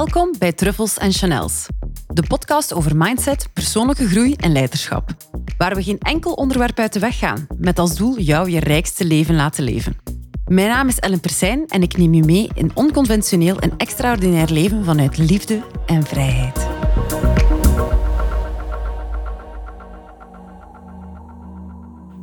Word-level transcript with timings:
Welkom 0.00 0.34
bij 0.38 0.52
Truffles 0.52 0.98
en 0.98 1.12
Chanels, 1.12 1.66
de 2.06 2.22
podcast 2.22 2.74
over 2.74 2.96
mindset, 2.96 3.48
persoonlijke 3.52 4.08
groei 4.08 4.34
en 4.34 4.52
leiderschap. 4.52 5.10
Waar 5.58 5.74
we 5.74 5.82
geen 5.82 5.98
enkel 5.98 6.32
onderwerp 6.32 6.78
uit 6.78 6.92
de 6.92 6.98
weg 6.98 7.18
gaan, 7.18 7.46
met 7.58 7.78
als 7.78 7.96
doel 7.96 8.18
jou 8.18 8.50
je 8.50 8.60
rijkste 8.60 9.04
leven 9.04 9.34
laten 9.34 9.64
leven. 9.64 9.96
Mijn 10.46 10.68
naam 10.68 10.88
is 10.88 10.98
Ellen 10.98 11.20
Persijn 11.20 11.66
en 11.66 11.82
ik 11.82 11.96
neem 11.96 12.14
je 12.14 12.24
mee 12.24 12.48
in 12.54 12.70
onconventioneel 12.74 13.58
en 13.58 13.72
extraordinair 13.76 14.50
leven 14.50 14.84
vanuit 14.84 15.18
liefde 15.18 15.62
en 15.86 16.02
vrijheid. 16.02 16.68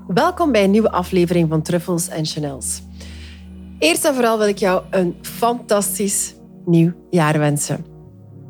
Welkom 0.07 0.51
bij 0.51 0.63
een 0.63 0.71
nieuwe 0.71 0.91
aflevering 0.91 1.49
van 1.49 1.61
Truffles 1.61 2.07
en 2.07 2.25
Chanels. 2.25 2.81
Eerst 3.79 4.05
en 4.05 4.13
vooral 4.13 4.37
wil 4.37 4.47
ik 4.47 4.57
jou 4.57 4.83
een 4.89 5.15
fantastisch 5.21 6.35
nieuw 6.67 6.93
jaar 7.09 7.39
wensen. 7.39 7.85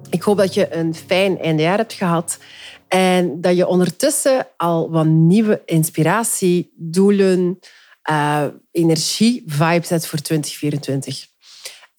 Ik 0.10 0.22
hoop 0.22 0.38
dat 0.38 0.54
je 0.54 0.76
een 0.76 0.96
fijn 0.96 1.40
eindejaar 1.40 1.78
hebt 1.78 1.94
gehad 1.94 2.38
en 2.88 3.42
dat 3.42 3.56
je 3.56 3.68
ondertussen 3.68 4.48
al 4.58 4.92
wat 4.92 5.06
nieuwe 5.06 5.62
inspiratie, 5.66 6.74
doelen, 6.76 7.60
uh, 8.10 8.46
energie, 8.72 9.44
vibes 9.46 9.90
hebt 9.90 10.08
voor 10.08 10.20
2024. 10.20 11.28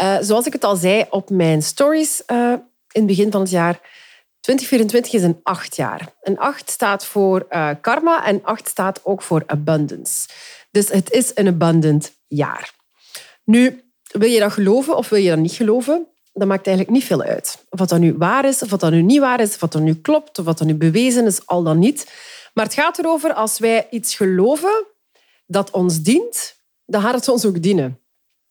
Uh, 0.03 0.17
eh, 0.17 0.23
zoals 0.23 0.47
ik 0.47 0.53
het 0.53 0.65
al 0.65 0.77
zei 0.77 1.05
op 1.11 1.31
mijn 1.31 1.63
stories 1.63 2.23
uh, 2.27 2.53
in 2.91 3.01
het 3.01 3.07
begin 3.07 3.31
van 3.31 3.41
het 3.41 3.51
jaar, 3.51 3.81
2024 4.41 5.13
is 5.13 5.23
een 5.23 5.41
acht 5.43 5.77
jaar. 5.77 6.15
Een 6.23 6.39
acht 6.39 6.71
staat 6.71 7.05
voor 7.05 7.47
karma 7.81 8.27
en 8.27 8.45
acht 8.45 8.69
staat 8.69 9.01
ook 9.05 9.23
voor 9.23 9.43
abundance. 9.47 10.29
Dus 10.71 10.89
het 10.89 11.11
is 11.11 11.31
een 11.35 11.47
abundant 11.47 12.13
jaar. 12.27 12.73
Nu, 13.45 13.88
wil 14.13 14.29
je 14.29 14.39
dat 14.39 14.53
geloven 14.53 14.97
of 14.97 15.09
wil 15.09 15.19
je 15.19 15.29
dat 15.29 15.39
niet 15.39 15.53
geloven? 15.53 16.07
Dat 16.33 16.49
maakt 16.49 16.67
eigenlijk 16.67 16.97
niet 16.97 17.07
veel 17.07 17.23
uit. 17.23 17.65
Of 17.71 17.79
dat 17.79 17.99
nu 17.99 18.15
waar 18.17 18.45
is, 18.45 18.63
of 18.63 18.69
dat 18.69 18.91
nu 18.91 19.03
niet 19.03 19.21
waar 19.21 19.41
is, 19.41 19.55
of 19.55 19.71
dat 19.71 19.83
nu 19.83 19.95
klopt, 19.95 20.39
of 20.39 20.45
wat 20.45 20.59
dat 20.59 20.67
nu 20.67 20.75
bewezen 20.75 21.27
is, 21.27 21.47
al 21.47 21.63
dan 21.63 21.79
niet. 21.79 22.07
Maar 22.55 22.65
het 22.65 22.75
gaat 22.75 22.99
erover, 22.99 23.33
als 23.33 23.59
wij 23.59 23.87
iets 23.91 24.15
geloven 24.15 24.87
dat 25.47 25.71
ons 25.71 26.03
dient, 26.03 26.55
dan 26.87 27.03
gaat 27.03 27.15
het 27.15 27.29
ons 27.29 27.45
ook 27.45 27.63
dienen. 27.63 27.99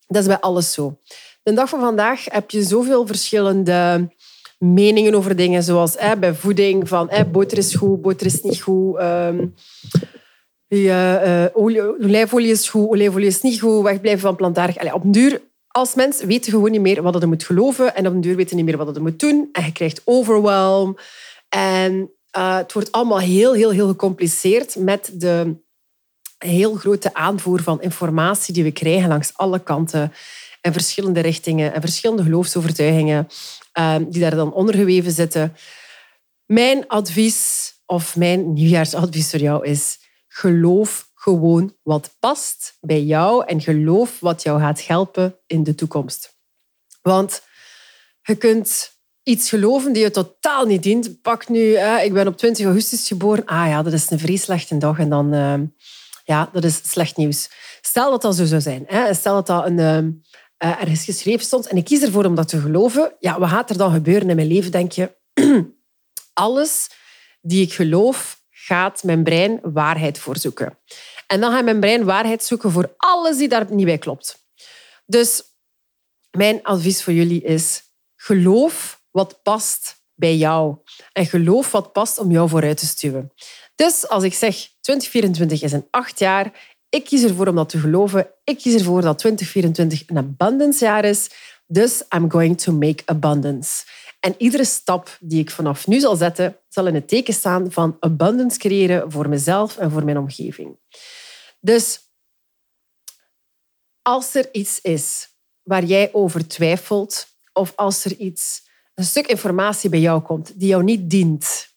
Dat 0.08 0.22
is 0.22 0.28
bij 0.28 0.40
alles 0.40 0.74
zo. 0.74 0.98
De 1.44 1.54
dag 1.54 1.70
van 1.70 1.80
vandaag 1.80 2.26
heb 2.26 2.52
je 2.52 2.64
zoveel 2.64 3.08
verschillende 3.08 4.10
meningen 4.60 5.16
over 5.16 5.36
dingen, 5.36 5.64
zoals 5.64 5.96
bij 6.20 6.34
voeding, 6.34 6.88
van 6.88 7.10
boter 7.32 7.58
is 7.58 7.76
goed, 7.76 8.02
boter 8.02 8.26
is 8.26 8.42
niet 8.42 8.62
goed. 8.62 9.00
Um, 9.00 9.56
olijfolie 11.54 12.52
is 12.52 12.70
goed, 12.70 12.90
olijfolie 12.90 13.28
is 13.28 13.42
niet 13.42 13.60
goed, 13.60 13.84
wegblijven 13.84 14.22
van 14.22 14.36
plantaardig. 14.36 14.78
Allee, 14.78 14.94
op 14.94 15.04
duur, 15.06 15.42
als 15.68 15.96
mens 15.96 16.24
weten 16.24 16.52
gewoon 16.52 16.72
niet 16.72 16.82
meer 16.82 17.02
wat 17.02 17.22
je 17.22 17.26
moet 17.26 17.44
geloven 17.44 17.96
en 17.96 18.08
op 18.08 18.14
een 18.14 18.22
duur 18.22 18.36
weten 18.36 18.56
niet 18.56 18.66
meer 18.66 18.78
wat 18.78 18.96
je 18.96 19.02
moet 19.02 19.20
doen. 19.20 19.50
En 19.52 19.66
je 19.66 19.72
krijgt 19.72 20.02
overwhelm. 20.06 20.98
En 21.50 22.12
uh, 22.38 22.58
het 22.58 22.74
wordt 22.74 22.92
allemaal 22.92 23.20
heel, 23.20 23.54
heel, 23.54 23.72
heel 23.72 23.88
gecompliceerd 23.88 24.76
met 24.76 25.12
de 25.14 25.56
heel 26.38 26.76
grote 26.76 27.14
aanvoer 27.14 27.64
van 27.64 27.82
informatie 27.82 28.54
die 28.54 28.64
we 28.64 28.72
krijgen 28.72 29.10
langs 29.10 29.32
alle 29.34 29.60
kanten 29.60 30.14
en 30.62 30.74
verschillende 30.74 31.20
richtingen 31.20 31.74
en 31.74 31.82
verschillende 31.82 32.24
geloofsovertuigingen 32.24 33.28
uh, 33.80 33.96
die 34.10 34.22
daar 34.22 34.36
dan 34.36 34.54
ondergeweven 34.54 35.12
zitten. 35.12 35.56
Mijn 36.46 36.88
advies 36.88 37.74
of 37.86 38.16
mijn 38.16 38.54
nieuwjaarsadvies 38.54 39.30
voor 39.30 39.40
jou 39.40 39.66
is 39.66 40.00
geloof 40.38 41.12
gewoon 41.14 41.76
wat 41.84 42.16
past 42.20 42.78
bij 42.80 43.04
jou 43.04 43.46
en 43.46 43.62
geloof 43.62 44.20
wat 44.20 44.44
jou 44.44 44.60
gaat 44.60 44.86
helpen 44.86 45.40
in 45.48 45.64
de 45.64 45.76
toekomst. 45.76 46.36
Want 47.02 47.42
je 48.22 48.36
kunt 48.36 48.92
iets 49.24 49.50
geloven 49.50 49.94
die 49.94 50.04
je 50.04 50.12
totaal 50.12 50.66
niet 50.66 50.84
dient. 50.84 51.22
Pak 51.22 51.50
nu, 51.50 51.78
ik 51.80 52.14
ben 52.14 52.28
op 52.28 52.38
20 52.38 52.66
augustus 52.66 53.08
geboren. 53.08 53.46
Ah 53.46 53.68
ja, 53.68 53.84
dat 53.84 53.94
is 53.94 54.10
een 54.10 54.20
vrij 54.20 54.80
dag 54.80 55.00
en 55.00 55.10
dan, 55.10 55.34
uh, 55.34 55.60
ja, 56.24 56.50
dat 56.54 56.64
is 56.64 56.90
slecht 56.90 57.18
nieuws. 57.18 57.50
Stel 57.82 58.12
dat 58.12 58.22
dat 58.22 58.36
zo 58.36 58.46
zou 58.46 58.62
zijn. 58.62 58.84
Hè? 58.88 59.14
Stel 59.14 59.34
dat 59.34 59.48
dat 59.48 59.66
een, 59.66 60.24
uh, 60.64 60.82
geschreven 60.82 61.46
stond 61.46 61.68
en 61.68 61.78
ik 61.78 61.86
kies 61.86 62.02
ervoor 62.02 62.26
om 62.26 62.36
dat 62.36 62.48
te 62.48 62.60
geloven. 62.60 63.16
Ja, 63.20 63.40
wat 63.40 63.50
gaat 63.50 63.70
er 63.70 63.78
dan 63.78 63.92
gebeuren 63.92 64.30
in 64.30 64.36
mijn 64.36 64.48
leven, 64.48 64.72
denk 64.72 64.92
je? 64.92 65.16
Alles 66.34 66.90
die 67.42 67.62
ik 67.62 67.74
geloof, 67.74 68.37
gaat 68.68 69.04
mijn 69.04 69.24
brein 69.24 69.60
waarheid 69.64 70.20
voorzoeken. 70.20 70.78
En 71.28 71.40
dan 71.40 71.52
gaat 71.52 71.64
mijn 71.64 71.80
brein 71.80 72.06
waarheid 72.06 72.44
zoeken 72.44 72.72
voor 72.72 72.94
alles 72.98 73.38
die 73.38 73.48
daar 73.48 73.66
niet 73.70 73.86
bij 73.86 73.98
klopt. 73.98 74.46
Dus 75.06 75.44
mijn 76.32 76.64
advies 76.64 77.04
voor 77.04 77.14
jullie 77.14 77.42
is: 77.42 77.84
geloof 78.16 79.02
wat 79.12 79.40
past 79.44 79.96
bij 80.16 80.36
jou. 80.36 80.78
En 81.14 81.26
geloof 81.26 81.72
wat 81.72 81.94
past 81.94 82.20
om 82.20 82.32
jou 82.32 82.50
vooruit 82.50 82.78
te 82.78 82.86
stuwen. 82.86 83.32
Dus 83.76 84.08
als 84.08 84.24
ik 84.24 84.34
zeg 84.34 84.56
2024 84.82 85.62
is 85.62 85.72
een 85.72 85.88
acht 85.90 86.20
jaar, 86.20 86.76
ik 86.90 87.06
kies 87.06 87.24
ervoor 87.24 87.48
om 87.48 87.56
dat 87.56 87.70
te 87.70 87.80
geloven. 87.80 88.28
Ik 88.44 88.58
kies 88.58 88.74
ervoor 88.74 89.02
dat 89.02 89.20
2024 89.20 90.04
een 90.08 90.18
abundance 90.18 90.86
jaar 90.86 91.06
is. 91.06 91.30
Dus 91.68 92.04
I'm 92.16 92.32
going 92.32 92.62
to 92.62 92.72
make 92.72 93.04
abundance. 93.06 93.86
En 94.28 94.36
iedere 94.38 94.66
stap 94.66 95.18
die 95.20 95.40
ik 95.40 95.52
vanaf 95.52 95.88
nu 95.88 96.00
zal 96.00 96.16
zetten, 96.16 96.58
zal 96.70 96.88
in 96.88 96.96
het 96.96 97.08
teken 97.08 97.34
staan 97.34 97.72
van 97.72 97.98
abundance 98.00 98.60
creëren 98.60 99.12
voor 99.12 99.30
mezelf 99.30 99.78
en 99.78 99.92
voor 99.92 100.04
mijn 100.04 100.18
omgeving. 100.18 100.80
Dus 101.60 102.00
als 104.02 104.36
er 104.36 104.54
iets 104.54 104.82
is 104.82 105.30
waar 105.64 105.84
jij 105.84 106.10
over 106.14 106.48
twijfelt, 106.48 107.28
of 107.54 107.74
als 107.76 108.06
er 108.06 108.16
iets, 108.16 108.68
een 108.94 109.04
stuk 109.04 109.28
informatie 109.28 109.90
bij 109.90 110.00
jou 110.00 110.22
komt 110.22 110.60
die 110.60 110.68
jou 110.68 110.84
niet 110.84 111.10
dient, 111.10 111.76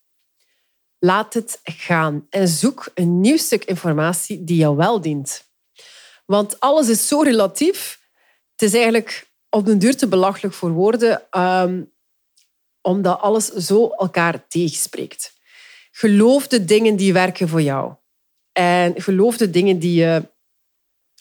laat 0.99 1.35
het 1.35 1.61
gaan 1.63 2.27
en 2.31 2.49
zoek 2.49 2.91
een 2.95 3.21
nieuw 3.21 3.37
stuk 3.37 3.65
informatie 3.65 4.45
die 4.45 4.57
jou 4.57 4.77
wel 4.77 5.01
dient. 5.01 5.45
Want 6.27 6.61
alles 6.61 6.89
is 6.89 7.09
zo 7.09 7.21
relatief. 7.21 8.01
Het 8.51 8.63
is 8.63 8.75
eigenlijk 8.75 9.31
op 9.49 9.67
den 9.67 9.79
duur 9.79 9.97
te 9.97 10.09
belachelijk 10.09 10.55
voor 10.55 10.71
woorden. 10.71 11.31
Ehm, 11.31 11.83
omdat 12.83 13.21
alles 13.21 13.47
zo 13.47 13.89
elkaar 13.89 14.47
tegenspreekt. 14.49 15.39
Geloof 15.91 16.47
de 16.47 16.65
dingen 16.65 16.97
die 16.97 17.13
werken 17.13 17.49
voor 17.49 17.63
jou. 17.63 17.95
En 18.53 19.03
geloof 19.03 19.37
de 19.37 19.51
dingen 19.51 19.79
die 19.79 19.95
je 19.95 20.29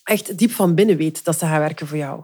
echt 0.04 0.38
diep 0.38 0.52
van 0.52 0.76
binnen 0.76 0.98
weet 0.98 1.24
dat 1.24 1.40
ze 1.40 1.46
gaan 1.46 1.60
werken 1.60 1.88
voor 1.88 1.98
jou. 1.98 2.24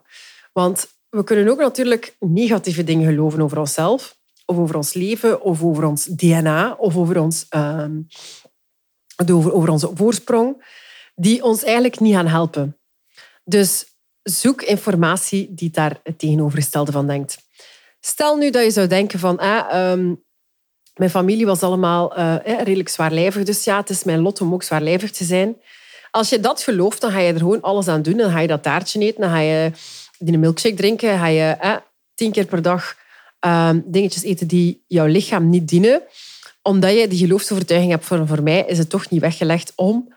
Want 0.54 0.88
we 1.10 1.24
kunnen 1.24 1.48
ook 1.48 1.60
natuurlijk 1.60 2.16
negatieve 2.20 2.84
dingen 2.84 3.08
geloven 3.08 3.42
over 3.42 3.58
onszelf, 3.58 4.18
of 4.46 4.58
over 4.58 4.76
ons 4.76 4.94
leven, 4.94 5.42
of 5.42 5.64
over 5.64 5.84
ons 5.84 6.06
DNA, 6.06 6.74
of 6.74 6.96
over, 6.96 7.20
ons, 7.20 7.46
ehm, 7.50 8.02
over, 9.32 9.54
over 9.54 9.70
onze 9.70 9.92
voorsprong, 9.94 10.66
die 11.16 11.44
ons 11.44 11.64
eigenlijk 11.64 12.00
niet 12.00 12.14
gaan 12.14 12.28
helpen. 12.28 12.78
Dus 13.44 13.86
zoek 14.24 14.62
informatie 14.62 15.54
die 15.54 15.70
daar 15.70 16.00
het 16.04 16.20
tegenovergestelde 16.20 16.92
van 16.92 17.08
denkt. 17.08 17.45
Stel 18.06 18.38
nu 18.38 18.50
dat 18.50 18.64
je 18.64 18.72
zou 18.72 18.88
denken 18.88 19.20
van... 19.20 19.38
Ah, 19.38 19.98
mijn 20.96 21.10
familie 21.10 21.46
was 21.46 21.62
allemaal 21.62 22.18
uh, 22.18 22.36
redelijk 22.64 22.90
zwaarlijvig, 22.90 23.44
dus 23.44 23.64
ja, 23.64 23.78
het 23.78 23.90
is 23.90 24.04
mijn 24.04 24.20
lot 24.20 24.42
om 24.42 24.54
ook 24.54 24.64
zwaarlijvig 24.64 25.12
te 25.12 25.24
zijn. 25.24 25.58
Als 26.12 26.30
je 26.30 26.40
dat 26.40 26.62
gelooft, 26.62 27.02
dan 27.02 27.12
ga 27.12 27.20
je 27.20 27.34
er 27.34 27.40
gewoon 27.40 27.62
alles 27.62 27.88
aan 27.88 28.02
doen. 28.02 28.18
Dan 28.18 28.32
ga 28.32 28.40
je 28.40 28.48
dat 28.48 28.64
taartje 28.64 29.00
eten, 29.00 29.22
dan 29.22 29.30
ga 29.30 29.40
je 29.40 29.72
die 30.20 30.38
milkshake 30.38 30.76
drinken, 30.76 31.18
ga 31.18 31.28
je 31.28 31.82
tien 32.16 32.32
keer 32.32 32.46
per 32.46 32.62
dag 32.62 32.96
ehm, 33.40 33.80
dingetjes 33.86 34.24
eten 34.24 34.48
die 34.48 34.84
jouw 34.88 35.06
lichaam 35.06 35.50
niet 35.50 35.68
dienen. 35.68 36.02
Omdat 36.62 36.94
je 36.94 37.08
die 37.08 37.20
geloofsovertuiging 37.20 37.92
hebt 37.92 38.06
voor, 38.06 38.28
voor 38.28 38.44
mij, 38.44 38.64
is 38.68 38.78
het 38.78 38.90
toch 38.90 39.10
niet 39.10 39.22
weggelegd 39.22 39.74
om 39.76 40.14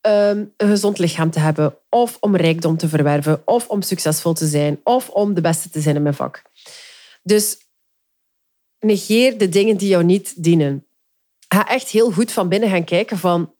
ehm, 0.00 0.44
een 0.56 0.68
gezond 0.68 0.98
lichaam 0.98 1.30
te 1.30 1.40
hebben, 1.40 1.74
of 1.88 2.16
om 2.20 2.36
rijkdom 2.36 2.76
te 2.76 2.88
verwerven, 2.88 3.42
of 3.44 3.68
om 3.68 3.82
succesvol 3.82 4.32
te 4.32 4.46
zijn, 4.46 4.80
of 4.84 5.08
om 5.08 5.34
de 5.34 5.40
beste 5.40 5.70
te 5.70 5.80
zijn 5.80 5.96
in 5.96 6.02
mijn 6.02 6.14
vak. 6.14 6.42
Dus 7.22 7.58
negeer 8.78 9.38
de 9.38 9.48
dingen 9.48 9.76
die 9.76 9.88
jou 9.88 10.04
niet 10.04 10.42
dienen. 10.42 10.86
Ga 11.48 11.68
echt 11.68 11.88
heel 11.88 12.10
goed 12.10 12.32
van 12.32 12.48
binnen 12.48 12.70
gaan 12.70 12.84
kijken 12.84 13.18
van 13.18 13.54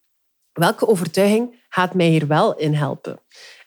welke 0.53 0.87
overtuiging 0.87 1.65
gaat 1.69 1.95
mij 1.95 2.09
hier 2.09 2.27
wel 2.27 2.57
in 2.57 2.75
helpen. 2.75 3.21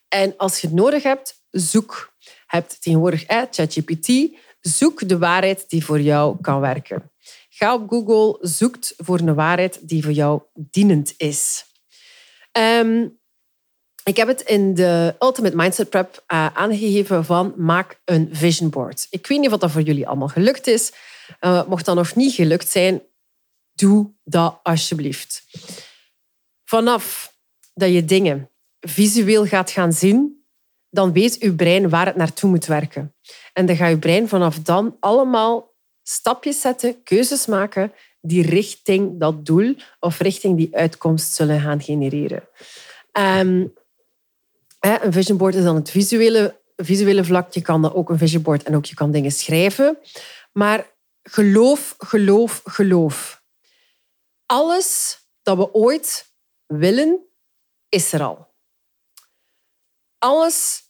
En 0.08 0.38
als 0.38 0.62
je 0.62 0.68
het 0.68 0.76
nodig 0.76 1.04
hebt, 1.04 1.44
zoek. 1.50 2.14
Je 2.20 2.32
hebt 2.48 2.82
tegenwoordig 2.82 3.24
ChatGPT. 3.28 4.38
Zoek 4.60 5.08
de 5.08 5.18
waarheid 5.18 5.70
die 5.70 5.86
voor 5.86 6.02
jou 6.02 6.38
kan 6.42 6.60
werken. 6.60 7.12
Ga 7.50 7.74
op 7.74 7.90
Google, 7.90 8.48
zoek 8.48 8.76
voor 8.98 9.20
een 9.20 9.36
waarheid 9.36 9.88
die 9.88 10.04
voor 10.04 10.12
jou 10.12 10.42
dienend 10.54 11.14
is. 11.18 11.66
Ehm, 12.52 13.08
ik 14.04 14.18
heb 14.18 14.28
het 14.28 14.42
in 14.42 14.74
de 14.74 15.16
Ultimate 15.20 15.56
Mindset 15.56 15.90
Prep 15.90 16.24
uh, 16.28 16.48
aangegeven 16.54 17.26
van 17.26 17.54
maak 17.58 18.00
een 18.06 18.30
vision 18.32 18.70
board. 18.70 19.08
Ik 19.10 19.28
weet 19.28 19.40
niet 19.40 19.52
of 19.52 19.60
dat 19.60 19.72
voor 19.72 19.82
jullie 19.82 20.08
allemaal 20.08 20.28
gelukt 20.28 20.68
is. 20.68 20.92
Uh, 21.42 21.68
mocht 21.68 21.86
dat 21.86 21.96
nog 21.96 22.16
niet 22.16 22.34
gelukt 22.34 22.70
zijn, 22.70 23.02
doe 23.74 24.12
dat 24.24 24.60
alsjeblieft. 24.64 25.44
Vanaf 26.66 27.34
dat 27.74 27.94
je 27.94 28.06
dingen 28.06 28.50
visueel 28.80 29.46
gaat 29.46 29.72
gaan 29.72 29.94
zien, 29.94 30.46
dan 30.90 31.14
weet 31.14 31.40
uw 31.40 31.56
brein 31.56 31.90
waar 31.90 32.06
het 32.06 32.16
naartoe 32.16 32.50
moet 32.50 32.66
werken. 32.66 33.16
En 33.54 33.66
dan 33.66 33.76
gaat 33.76 33.92
uw 33.92 34.00
brein 34.00 34.28
vanaf 34.28 34.60
dan 34.60 34.98
allemaal 35.00 35.74
stapjes 36.04 36.62
zetten, 36.62 37.04
keuzes 37.04 37.46
maken 37.46 37.94
die 38.22 38.46
richting 38.46 39.20
dat 39.20 39.46
doel 39.46 39.76
of 40.00 40.20
richting 40.20 40.58
die 40.58 40.76
uitkomst 40.76 41.34
zullen 41.34 41.62
gaan 41.62 41.82
genereren. 41.82 42.48
Um, 43.12 43.74
een 44.84 45.12
vision 45.14 45.38
board 45.38 45.56
is 45.56 45.64
dan 45.64 45.76
het 45.76 45.90
visuele, 45.90 46.62
visuele 46.76 47.24
vlak. 47.24 47.54
Je 47.54 47.62
kan 47.62 47.82
dan 47.82 47.94
ook 47.94 48.10
een 48.10 48.18
vision 48.18 48.42
board 48.42 48.64
en 48.64 48.76
ook 48.76 48.86
je 48.86 48.96
kan 48.96 49.12
dingen 49.12 49.32
schrijven. 49.32 49.98
Maar 50.52 50.92
geloof, 51.24 51.96
geloof, 51.98 52.62
geloof. 52.66 53.44
Alles 54.46 55.20
dat 55.42 55.58
we 55.58 55.74
ooit 55.74 56.34
willen, 56.66 57.28
is 57.90 58.14
er 58.14 58.24
al. 58.24 58.52
Alles 60.18 60.82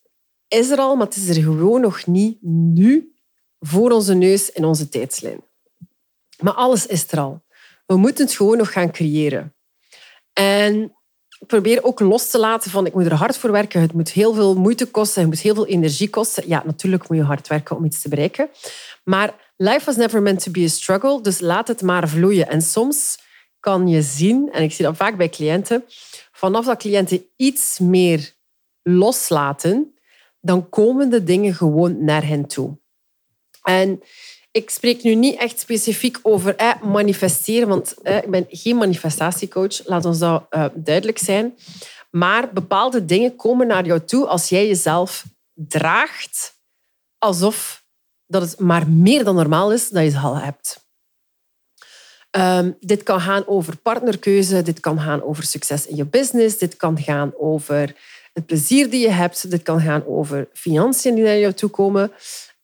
is 0.48 0.70
er 0.70 0.78
al, 0.78 0.96
maar 0.96 1.06
het 1.06 1.16
is 1.16 1.30
er 1.30 1.44
gewoon 1.44 1.82
nog 1.82 2.06
niet 2.06 2.38
nu 2.42 3.16
voor 3.60 3.92
onze 3.92 4.14
neus 4.14 4.52
in 4.52 4.66
onze 4.66 4.90
tijdslijn. 4.90 5.44
Maar 6.40 6.54
alles 6.54 6.86
is 6.86 7.12
er 7.12 7.20
al. 7.20 7.46
We 7.86 7.98
moeten 7.98 8.26
het 8.26 8.36
gewoon 8.36 8.58
nog 8.58 8.72
gaan 8.72 8.92
creëren. 8.92 9.56
En 10.34 10.98
probeer 11.48 11.84
ook 11.84 12.00
los 12.00 12.30
te 12.30 12.40
laten 12.40 12.72
van 12.72 12.86
ik 12.86 12.94
moet 12.94 13.06
er 13.06 13.14
hard 13.14 13.38
voor 13.38 13.52
werken. 13.52 13.82
Het 13.82 13.94
moet 13.94 14.12
heel 14.12 14.34
veel 14.34 14.56
moeite 14.56 14.86
kosten. 14.86 15.22
Het 15.22 15.30
moet 15.30 15.40
heel 15.40 15.56
veel 15.56 15.68
energie 15.68 16.10
kosten. 16.10 16.48
Ja, 16.48 16.64
natuurlijk 16.66 17.10
moet 17.10 17.18
je 17.18 17.24
hard 17.24 17.48
werken 17.48 17.76
om 17.76 17.86
iets 17.86 18.02
te 18.02 18.10
bereiken. 18.10 18.50
Maar 19.04 19.34
life 19.58 19.86
was 19.86 19.96
never 19.96 20.22
meant 20.22 20.44
to 20.44 20.52
be 20.52 20.64
a 20.64 20.68
struggle. 20.68 21.22
Dus 21.22 21.40
laat 21.40 21.68
het 21.68 21.82
maar 21.82 22.10
vloeien. 22.10 22.48
En 22.48 22.62
soms 22.62 23.18
kan 23.60 23.88
je 23.88 24.02
zien, 24.02 24.52
en 24.52 24.64
ik 24.64 24.72
zie 24.72 24.86
dat 24.86 24.96
vaak 24.96 25.18
bij 25.18 25.30
cliënten, 25.30 25.84
vanaf 26.32 26.66
dat 26.66 26.78
cliënten 26.78 27.26
iets 27.36 27.80
meer 27.80 28.34
loslaten, 28.82 29.96
dan 30.40 30.70
komen 30.70 31.10
de 31.10 31.24
dingen 31.24 31.54
gewoon 31.54 32.04
naar 32.04 32.28
hen 32.28 32.46
toe. 32.46 32.78
En 33.64 34.02
ik 34.54 34.70
spreek 34.70 35.04
nu 35.04 35.16
niet 35.16 35.40
echt 35.40 35.60
specifiek 35.60 36.20
over 36.22 36.56
eh, 36.56 36.82
manifesteren, 36.82 37.68
want 37.68 38.02
eh, 38.02 38.18
ik 38.18 38.30
ben 38.30 38.46
geen 38.50 38.76
manifestatiecoach, 38.76 39.88
laat 39.88 40.06
ons 40.06 40.20
dat 40.20 40.46
uh, 40.50 40.66
duidelijk 40.74 41.18
zijn. 41.18 41.58
Maar 42.12 42.54
bepaalde 42.54 43.06
dingen 43.06 43.36
komen 43.36 43.68
naar 43.68 43.86
jou 43.86 44.06
toe 44.06 44.28
als 44.28 44.50
jij 44.50 44.68
jezelf 44.68 45.26
draagt 45.54 46.54
alsof 47.18 47.84
dat 48.28 48.42
het 48.42 48.60
maar 48.60 48.90
meer 48.90 49.24
dan 49.24 49.36
normaal 49.36 49.74
is 49.74 49.90
dat 49.90 50.04
je 50.04 50.10
het 50.10 50.24
al 50.24 50.38
hebt. 50.38 50.82
Um, 52.32 52.78
dit 52.80 53.04
kan 53.04 53.22
gaan 53.22 53.48
over 53.48 53.78
partnerkeuze, 53.78 54.62
dit 54.62 54.80
kan 54.80 55.00
gaan 55.00 55.24
over 55.24 55.44
succes 55.44 55.88
in 55.88 55.96
je 55.96 56.06
business, 56.06 56.58
dit 56.58 56.76
kan 56.76 56.98
gaan 56.98 57.34
over 57.38 57.96
het 58.34 58.46
plezier 58.46 58.90
die 58.90 59.02
je 59.02 59.12
hebt, 59.12 59.52
dit 59.52 59.64
kan 59.64 59.82
gaan 59.82 60.06
over 60.06 60.48
financiën 60.54 61.16
die 61.16 61.24
naar 61.24 61.38
jou 61.38 61.54
toe 61.54 61.70
komen. 61.70 62.12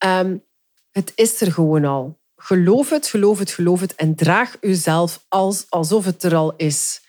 Um, 0.05 0.47
het 0.91 1.11
is 1.15 1.41
er 1.41 1.51
gewoon 1.51 1.85
al. 1.85 2.19
Geloof 2.35 2.89
het, 2.89 3.07
geloof 3.07 3.39
het, 3.39 3.51
geloof 3.51 3.79
het 3.79 3.95
en 3.95 4.15
draag 4.15 4.57
jezelf 4.61 5.25
als, 5.27 5.65
alsof 5.69 6.05
het 6.05 6.23
er 6.23 6.35
al 6.35 6.55
is. 6.55 7.01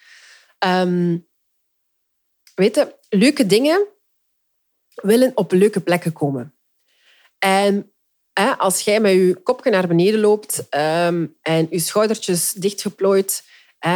Um, 0.67 1.29
weet 2.55 2.75
je, 2.75 2.95
leuke 3.09 3.47
dingen 3.47 3.87
willen 4.95 5.33
op 5.35 5.53
leuke 5.53 5.81
plekken 5.81 6.13
komen. 6.13 6.55
En 7.39 7.93
als 8.57 8.81
jij 8.81 9.01
met 9.01 9.13
je 9.13 9.41
kopje 9.43 9.71
naar 9.71 9.87
beneden 9.87 10.21
loopt 10.21 10.69
ehm, 10.69 11.27
en 11.41 11.67
je 11.71 11.79
schoudertjes 11.79 12.53
dichtgeplooid 12.53 13.45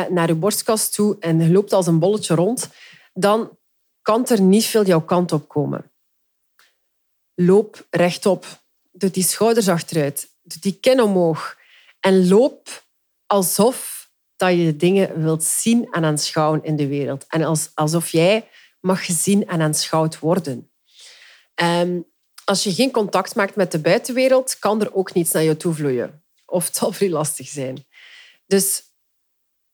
naar 0.08 0.28
je 0.28 0.34
borstkast 0.34 0.94
toe 0.94 1.16
en 1.20 1.52
loopt 1.52 1.72
als 1.72 1.86
een 1.86 1.98
bolletje 1.98 2.34
rond, 2.34 2.68
dan 3.12 3.58
kan 4.02 4.26
er 4.26 4.40
niet 4.40 4.64
veel 4.64 4.84
jouw 4.84 5.02
kant 5.02 5.32
op 5.32 5.48
komen. 5.48 5.92
Loop 7.34 7.86
rechtop. 7.90 8.46
Doe 8.96 9.10
die 9.10 9.24
schouders 9.24 9.68
achteruit. 9.68 10.28
Doe 10.42 10.60
die 10.60 10.78
kin 10.80 11.00
omhoog. 11.00 11.56
En 12.00 12.28
loop 12.28 12.84
alsof 13.26 14.10
dat 14.36 14.52
je 14.52 14.76
dingen 14.76 15.22
wilt 15.22 15.44
zien 15.44 15.88
en 15.90 16.04
aanschouwen 16.04 16.64
in 16.64 16.76
de 16.76 16.86
wereld. 16.86 17.24
En 17.28 17.56
alsof 17.74 18.08
jij 18.08 18.48
mag 18.80 19.04
gezien 19.04 19.46
en 19.46 19.60
aanschouwd 19.60 20.18
worden. 20.18 20.70
Ehm, 21.54 22.00
als 22.44 22.64
je 22.64 22.74
geen 22.74 22.90
contact 22.90 23.34
maakt 23.34 23.56
met 23.56 23.72
de 23.72 23.78
buitenwereld, 23.78 24.58
kan 24.58 24.80
er 24.80 24.94
ook 24.94 25.14
niets 25.14 25.32
naar 25.32 25.42
je 25.42 25.56
toe 25.56 25.74
vloeien. 25.74 26.22
Of 26.46 26.66
het 26.66 26.76
zal 26.76 26.92
vrij 26.92 27.10
lastig 27.10 27.48
zijn. 27.48 27.86
Dus 28.46 28.82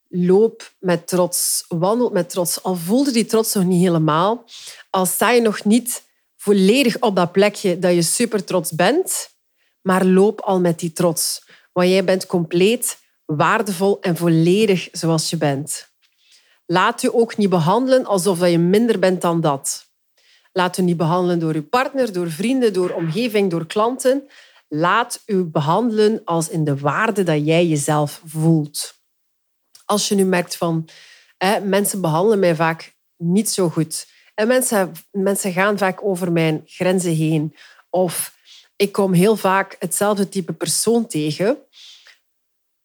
loop 0.08 0.74
met 0.78 1.06
trots, 1.06 1.64
wandel 1.68 2.10
met 2.10 2.30
trots. 2.30 2.62
Al 2.62 2.74
voelde 2.74 3.10
die 3.10 3.26
trots 3.26 3.54
nog 3.54 3.64
niet 3.64 3.82
helemaal, 3.82 4.44
al 4.90 5.06
sta 5.06 5.30
je 5.30 5.40
nog 5.40 5.64
niet 5.64 6.02
volledig 6.40 7.00
op 7.00 7.16
dat 7.16 7.32
plekje 7.32 7.78
dat 7.78 7.94
je 7.94 8.02
super 8.02 8.44
trots 8.44 8.72
bent, 8.72 9.30
maar 9.82 10.04
loop 10.04 10.40
al 10.40 10.60
met 10.60 10.78
die 10.78 10.92
trots. 10.92 11.44
Want 11.72 11.88
jij 11.88 12.04
bent 12.04 12.26
compleet, 12.26 12.98
waardevol 13.24 14.00
en 14.00 14.16
volledig 14.16 14.88
zoals 14.92 15.30
je 15.30 15.36
bent. 15.36 15.88
Laat 16.66 17.00
je 17.00 17.14
ook 17.14 17.36
niet 17.36 17.48
behandelen 17.48 18.04
alsof 18.06 18.48
je 18.48 18.58
minder 18.58 18.98
bent 18.98 19.20
dan 19.20 19.40
dat. 19.40 19.86
Laat 20.52 20.76
je 20.76 20.82
niet 20.82 20.96
behandelen 20.96 21.38
door 21.38 21.54
je 21.54 21.62
partner, 21.62 22.12
door 22.12 22.30
vrienden, 22.30 22.72
door 22.72 22.90
omgeving, 22.90 23.50
door 23.50 23.66
klanten. 23.66 24.28
Laat 24.68 25.22
je 25.26 25.44
behandelen 25.44 26.20
als 26.24 26.48
in 26.48 26.64
de 26.64 26.76
waarde 26.76 27.22
dat 27.22 27.46
jij 27.46 27.66
jezelf 27.66 28.22
voelt. 28.24 28.94
Als 29.84 30.08
je 30.08 30.14
nu 30.14 30.24
merkt 30.24 30.56
van 30.56 30.88
hè, 31.36 31.60
mensen 31.60 32.00
behandelen 32.00 32.38
mij 32.38 32.54
vaak 32.54 32.96
niet 33.16 33.50
zo 33.50 33.68
goed 33.68 34.06
en 34.40 34.46
mensen, 34.46 34.92
mensen 35.10 35.52
gaan 35.52 35.78
vaak 35.78 36.04
over 36.04 36.32
mijn 36.32 36.62
grenzen 36.66 37.14
heen. 37.14 37.56
Of 37.90 38.34
ik 38.76 38.92
kom 38.92 39.12
heel 39.12 39.36
vaak 39.36 39.76
hetzelfde 39.78 40.28
type 40.28 40.52
persoon 40.52 41.06
tegen. 41.06 41.58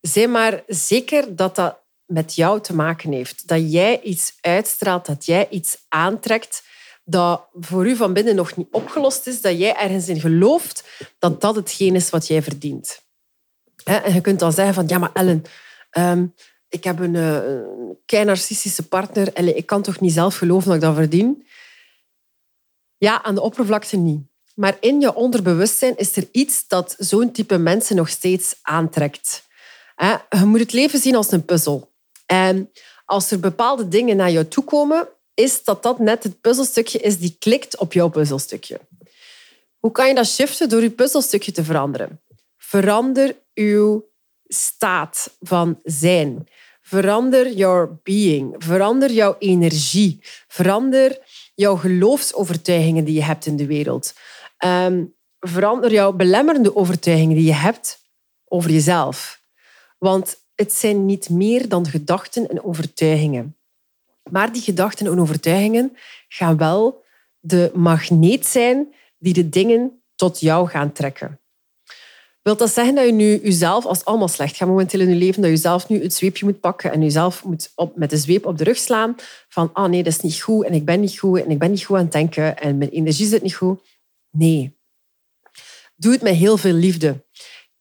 Zeg 0.01 0.27
maar 0.27 0.63
zeker 0.67 1.35
dat 1.35 1.55
dat 1.55 1.79
met 2.05 2.35
jou 2.35 2.61
te 2.61 2.75
maken 2.75 3.11
heeft. 3.11 3.47
Dat 3.47 3.71
jij 3.71 4.01
iets 4.01 4.37
uitstraalt, 4.41 5.05
dat 5.05 5.25
jij 5.25 5.49
iets 5.49 5.77
aantrekt 5.87 6.63
dat 7.03 7.47
voor 7.53 7.87
u 7.87 7.95
van 7.95 8.13
binnen 8.13 8.35
nog 8.35 8.55
niet 8.55 8.67
opgelost 8.71 9.27
is, 9.27 9.41
dat 9.41 9.57
jij 9.57 9.75
ergens 9.75 10.07
in 10.07 10.19
gelooft 10.19 11.07
dat 11.19 11.41
dat 11.41 11.55
hetgeen 11.55 11.95
is 11.95 12.09
wat 12.09 12.27
jij 12.27 12.41
verdient. 12.41 13.03
En 13.83 14.13
je 14.13 14.21
kunt 14.21 14.39
dan 14.39 14.53
zeggen 14.53 14.73
van, 14.73 14.87
ja 14.87 14.97
maar 14.97 15.13
Ellen, 15.13 15.43
ehm, 15.89 16.25
ik 16.75 16.83
heb 16.83 16.99
een, 16.99 17.15
eh, 17.15 17.35
een 18.05 18.25
narcistische 18.25 18.87
partner 18.87 19.33
en 19.33 19.57
ik 19.57 19.65
kan 19.65 19.81
toch 19.81 19.99
niet 19.99 20.13
zelf 20.13 20.37
geloven 20.37 20.67
dat 20.67 20.75
ik 20.75 20.81
dat 20.81 20.95
verdien? 20.95 21.47
Ja, 22.97 23.23
aan 23.23 23.35
de 23.35 23.41
oppervlakte 23.41 23.97
niet. 23.97 24.21
Maar 24.55 24.77
in 24.79 24.99
je 24.99 25.13
onderbewustzijn 25.13 25.97
is 25.97 26.15
er 26.15 26.27
iets 26.31 26.67
dat 26.67 26.95
zo'n 26.97 27.31
type 27.31 27.57
mensen 27.57 27.95
nog 27.95 28.09
steeds 28.09 28.55
aantrekt. 28.61 29.43
Je 30.29 30.45
moet 30.45 30.59
het 30.59 30.73
leven 30.73 30.99
zien 30.99 31.15
als 31.15 31.31
een 31.31 31.45
puzzel. 31.45 31.93
En 32.25 32.71
als 33.05 33.31
er 33.31 33.39
bepaalde 33.39 33.87
dingen 33.87 34.17
naar 34.17 34.31
jou 34.31 34.47
toe 34.47 34.63
komen, 34.63 35.07
is 35.33 35.63
dat 35.63 35.83
dat 35.83 35.99
net 35.99 36.23
het 36.23 36.41
puzzelstukje 36.41 36.99
is 36.99 37.17
die 37.17 37.35
klikt 37.39 37.77
op 37.77 37.93
jouw 37.93 38.09
puzzelstukje. 38.09 38.79
Hoe 39.79 39.91
kan 39.91 40.07
je 40.07 40.15
dat 40.15 40.27
shiften 40.27 40.69
door 40.69 40.81
je 40.81 40.89
puzzelstukje 40.89 41.51
te 41.51 41.63
veranderen? 41.63 42.21
Verander 42.57 43.35
uw 43.53 44.05
staat 44.47 45.35
van 45.41 45.79
zijn. 45.83 46.47
Verander 46.87 47.51
your 47.51 47.99
being. 48.03 48.55
Verander 48.57 49.11
jouw 49.11 49.35
energie. 49.39 50.19
Verander 50.47 51.19
jouw 51.55 51.75
geloofsovertuigingen 51.75 53.05
die 53.05 53.15
je 53.15 53.23
hebt 53.23 53.45
in 53.45 53.55
de 53.55 53.65
wereld. 53.65 54.13
Um, 54.65 55.15
verander 55.39 55.91
jouw 55.91 56.13
belemmerende 56.13 56.75
overtuigingen 56.75 57.35
die 57.35 57.45
je 57.45 57.53
hebt 57.53 57.99
over 58.47 58.71
jezelf. 58.71 59.41
Want 59.97 60.35
het 60.55 60.73
zijn 60.73 61.05
niet 61.05 61.29
meer 61.29 61.69
dan 61.69 61.87
gedachten 61.87 62.49
en 62.49 62.63
overtuigingen. 62.63 63.57
Maar 64.29 64.53
die 64.53 64.61
gedachten 64.61 65.05
en 65.05 65.19
overtuigingen 65.19 65.97
gaan 66.27 66.57
wel 66.57 67.03
de 67.39 67.71
magneet 67.73 68.45
zijn 68.45 68.93
die 69.17 69.33
de 69.33 69.49
dingen 69.49 70.01
tot 70.15 70.39
jou 70.39 70.69
gaan 70.69 70.91
trekken. 70.91 71.39
Wilt 72.45 72.59
dat 72.59 72.73
zeggen 72.73 72.95
dat 72.95 73.05
je 73.05 73.11
nu 73.11 73.39
jezelf, 73.43 73.85
als 73.85 74.05
allemaal 74.05 74.27
slecht 74.27 74.55
gaat 74.55 74.67
momenteel 74.67 74.99
in 74.99 75.09
je 75.09 75.15
leven, 75.15 75.41
dat 75.41 75.51
je 75.51 75.57
zelf 75.57 75.89
nu 75.89 76.03
het 76.03 76.13
zweepje 76.13 76.45
moet 76.45 76.59
pakken 76.59 76.91
en 76.91 77.01
jezelf 77.01 77.43
moet 77.43 77.71
op, 77.75 77.95
met 77.95 78.09
de 78.09 78.17
zweep 78.17 78.45
op 78.45 78.57
de 78.57 78.63
rug 78.63 78.77
slaan 78.77 79.15
van 79.49 79.69
ah 79.73 79.89
nee, 79.89 80.03
dat 80.03 80.13
is 80.13 80.19
niet 80.19 80.41
goed 80.41 80.65
en 80.65 80.73
ik 80.73 80.85
ben 80.85 80.99
niet 80.99 81.19
goed 81.19 81.39
en 81.39 81.51
ik 81.51 81.59
ben 81.59 81.71
niet 81.71 81.83
goed 81.83 81.97
aan 81.97 82.03
het 82.03 82.11
denken 82.11 82.57
en 82.57 82.77
mijn 82.77 82.89
energie 82.89 83.27
zit 83.27 83.41
niet 83.41 83.55
goed. 83.55 83.81
Nee. 84.29 84.77
Doe 85.95 86.11
het 86.11 86.21
met 86.21 86.35
heel 86.35 86.57
veel 86.57 86.73
liefde. 86.73 87.25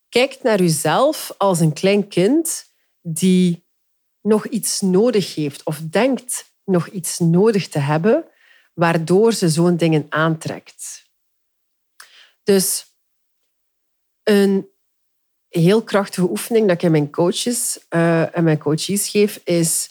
Kijk 0.08 0.38
naar 0.42 0.58
jezelf 0.58 1.34
als 1.38 1.60
een 1.60 1.72
klein 1.72 2.08
kind 2.08 2.64
die 3.00 3.66
nog 4.20 4.46
iets 4.46 4.80
nodig 4.80 5.34
heeft 5.34 5.64
of 5.64 5.78
denkt 5.78 6.52
nog 6.64 6.88
iets 6.88 7.18
nodig 7.18 7.68
te 7.68 7.78
hebben, 7.78 8.24
waardoor 8.74 9.32
ze 9.32 9.48
zo'n 9.48 9.76
dingen 9.76 10.06
aantrekt. 10.08 11.04
Dus 12.42 12.93
een 14.24 14.68
heel 15.48 15.82
krachtige 15.82 16.30
oefening 16.30 16.66
dat 16.66 16.76
ik 16.76 16.82
in 16.82 16.90
mijn 16.90 17.10
coaches 17.10 17.78
uh, 17.90 18.36
en 18.36 18.44
mijn 18.44 18.58
coaches 18.58 19.08
geef, 19.08 19.40
is 19.44 19.90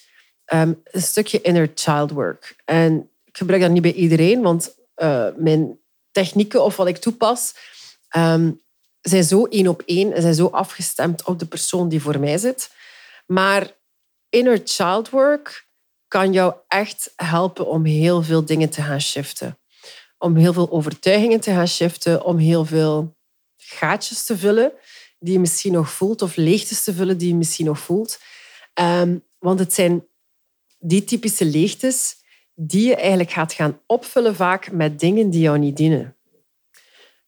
um, 0.54 0.82
een 0.84 1.02
stukje 1.02 1.42
inner 1.42 1.72
child 1.76 2.12
work. 2.12 2.56
En 2.66 3.10
ik 3.24 3.38
gebruik 3.38 3.62
dat 3.62 3.72
niet 3.72 3.82
bij 3.82 3.94
iedereen, 3.94 4.42
want 4.42 4.76
uh, 4.98 5.28
mijn 5.36 5.80
technieken 6.12 6.64
of 6.64 6.76
wat 6.76 6.88
ik 6.88 6.98
toepas, 6.98 7.56
ehm, 8.08 8.52
zijn 9.02 9.24
zo 9.24 9.46
één 9.46 9.68
op 9.68 9.82
één 9.86 10.14
en 10.14 10.22
zijn 10.22 10.36
zo 10.36 10.48
afgestemd 10.48 11.24
op 11.24 11.40
de 11.40 11.46
persoon 11.46 11.90
die 11.90 12.02
voor 12.02 12.20
mij 12.20 12.38
zit. 12.38 12.72
Maar 13.26 13.72
inner 14.30 14.62
child 14.64 15.10
work 15.10 15.68
kan 16.08 16.34
jou 16.34 16.54
echt 16.68 17.14
helpen 17.16 17.68
om 17.68 17.86
heel 17.86 18.24
veel 18.24 18.46
dingen 18.46 18.70
te 18.70 18.82
gaan 18.82 19.02
shiften. 19.02 19.58
Om 20.18 20.36
heel 20.36 20.54
veel 20.54 20.72
overtuigingen 20.72 21.40
te 21.40 21.52
gaan 21.52 21.68
shiften, 21.68 22.24
om 22.26 22.38
heel 22.38 22.66
veel 22.66 23.16
gaatjes 23.66 24.24
te 24.24 24.38
vullen 24.38 24.72
die 25.20 25.34
je 25.34 25.40
misschien 25.40 25.72
nog 25.72 25.90
voelt, 25.90 26.22
of 26.22 26.36
leegtes 26.36 26.84
te 26.84 26.94
vullen 26.94 27.18
die 27.18 27.28
je 27.28 27.36
misschien 27.36 27.66
nog 27.66 27.80
voelt. 27.80 28.20
Ehm, 28.74 29.18
want 29.40 29.60
het 29.60 29.74
zijn 29.74 30.08
die 30.80 31.04
typische 31.04 31.46
leegtes 31.46 32.16
die 32.56 32.88
je 32.88 32.96
eigenlijk 32.96 33.32
gaat 33.32 33.54
gaan 33.54 33.82
opvullen 33.86 34.36
vaak 34.36 34.72
met 34.72 35.00
dingen 35.00 35.30
die 35.30 35.42
jou 35.42 35.58
niet 35.58 35.78
dienen. 35.78 36.18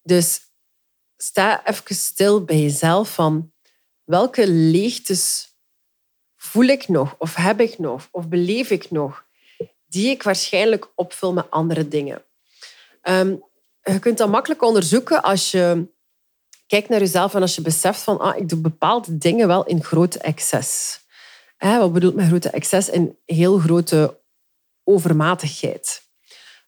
Dus 0.04 0.40
sta 1.18 1.68
even 1.68 1.96
stil 1.96 2.44
bij 2.44 2.60
jezelf 2.60 3.14
van 3.14 3.52
welke 4.04 4.48
leegtes 4.48 5.54
voel 6.36 6.66
ik 6.66 6.88
nog, 6.88 7.16
of 7.18 7.36
heb 7.36 7.60
ik 7.60 7.80
nog, 7.80 8.08
of 8.12 8.28
beleef 8.28 8.70
ik 8.70 8.92
nog, 8.92 9.26
die 9.88 10.10
ik 10.10 10.24
waarschijnlijk 10.24 10.92
opvul 10.96 11.34
met 11.34 11.52
andere 11.52 11.88
dingen. 11.88 12.24
Um, 13.02 13.44
je 13.84 14.00
kunt 14.00 14.18
dat 14.18 14.30
makkelijk 14.30 14.62
onderzoeken 14.62 15.22
als 15.22 15.52
je 15.52 15.88
kijkt 16.68 16.90
naar 16.90 17.00
jezelf 17.00 17.34
en 17.34 17.42
als 17.42 17.56
je 17.56 17.62
beseft 17.62 18.02
van 18.02 18.20
ah, 18.20 18.38
ik 18.38 18.50
doe 18.50 18.60
bepaalde 18.60 19.18
dingen 19.18 19.48
wel 19.48 19.66
in 19.66 19.84
grote 19.84 20.20
excess. 20.20 21.00
wat 21.58 21.94
bedoelt 21.94 22.16
met 22.16 22.28
grote 22.28 22.50
excess? 22.50 22.90
In 22.90 23.18
heel 23.26 23.58
grote 23.58 24.20
overmatigheid. 24.84 26.02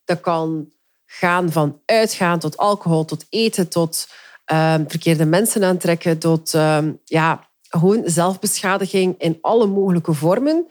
Dat 0.06 0.20
kan 0.20 0.72
gaan 1.06 1.52
van 1.52 1.82
uitgaan 1.86 2.40
tot 2.40 2.58
alcohol, 2.58 3.06
tot 3.06 3.26
eten, 3.30 3.70
tot 3.70 4.08
ehm, 4.46 4.84
verkeerde 4.88 5.26
mensen 5.26 5.64
aantrekken, 5.64 6.18
tot 6.20 6.54
ehm, 6.54 6.94
ja, 7.04 7.50
gewoon 7.62 8.02
zelfbeschadiging 8.06 9.16
in 9.18 9.38
alle 9.42 9.66
mogelijke 9.66 10.14
vormen. 10.14 10.68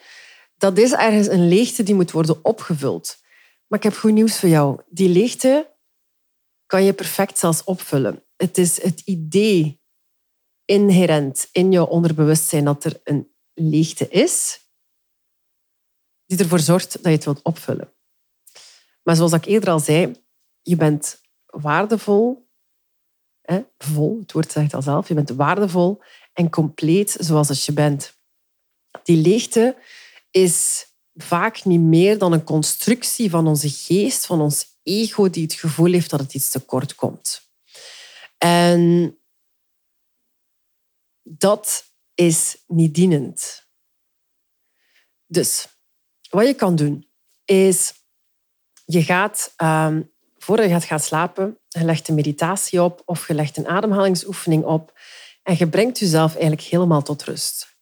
Dat 0.58 0.78
is 0.78 0.92
ergens 0.92 1.26
een 1.26 1.48
leegte 1.48 1.82
die 1.82 1.94
moet 1.94 2.10
worden 2.10 2.44
opgevuld. 2.44 3.16
Maar 3.66 3.78
ik 3.78 3.84
heb 3.84 3.96
goed 3.96 4.12
nieuws 4.12 4.38
voor 4.38 4.48
jou. 4.48 4.80
Die 4.88 5.08
leegte 5.08 5.70
kan 6.66 6.84
je 6.84 6.92
perfect 6.92 7.38
zelfs 7.38 7.64
opvullen. 7.64 8.25
Het 8.36 8.58
is 8.58 8.82
het 8.82 9.00
idee 9.00 9.80
inherent 10.64 11.48
in 11.52 11.72
jouw 11.72 11.86
onderbewustzijn 11.86 12.64
dat 12.64 12.84
er 12.84 13.00
een 13.04 13.34
leegte 13.54 14.08
is, 14.08 14.60
die 16.26 16.38
ervoor 16.38 16.58
zorgt 16.58 16.92
dat 16.92 17.02
je 17.02 17.10
het 17.10 17.24
wilt 17.24 17.42
opvullen. 17.42 17.92
Maar 19.02 19.16
zoals 19.16 19.32
ik 19.32 19.44
eerder 19.44 19.70
al 19.70 19.78
zei, 19.78 20.24
je 20.62 20.76
bent 20.76 21.20
waardevol, 21.46 22.48
hè, 23.40 23.62
vol, 23.78 24.18
het 24.20 24.32
woord 24.32 24.52
zegt 24.52 24.74
al 24.74 24.82
zelf, 24.82 25.08
je 25.08 25.14
bent 25.14 25.30
waardevol 25.30 26.02
en 26.32 26.50
compleet 26.50 27.16
zoals 27.20 27.66
je 27.66 27.72
bent. 27.72 28.18
Die 29.02 29.16
leegte 29.16 29.76
is 30.30 30.86
vaak 31.14 31.64
niet 31.64 31.80
meer 31.80 32.18
dan 32.18 32.32
een 32.32 32.44
constructie 32.44 33.30
van 33.30 33.46
onze 33.46 33.70
geest, 33.70 34.26
van 34.26 34.40
ons 34.40 34.66
ego, 34.82 35.30
die 35.30 35.42
het 35.42 35.52
gevoel 35.52 35.92
heeft 35.92 36.10
dat 36.10 36.20
het 36.20 36.34
iets 36.34 36.50
tekort 36.50 36.94
komt. 36.94 37.45
En 38.46 39.18
dat 41.22 41.84
is 42.14 42.64
niet 42.66 42.94
dienend. 42.94 43.68
Dus 45.26 45.68
wat 46.30 46.46
je 46.46 46.54
kan 46.54 46.76
doen, 46.76 47.10
is 47.44 47.92
je 48.84 49.02
gaat, 49.02 49.54
um, 49.56 50.12
voordat 50.36 50.66
je 50.66 50.72
gaat 50.72 50.84
gaan 50.84 51.00
slapen, 51.00 51.58
je 51.68 51.84
legt 51.84 52.08
een 52.08 52.14
meditatie 52.14 52.82
op 52.82 53.02
of 53.04 53.28
je 53.28 53.34
legt 53.34 53.56
een 53.56 53.68
ademhalingsoefening 53.68 54.64
op 54.64 54.98
en 55.42 55.54
je 55.58 55.68
brengt 55.68 55.98
jezelf 55.98 56.32
eigenlijk 56.32 56.62
helemaal 56.62 57.02
tot 57.02 57.22
rust. 57.22 57.76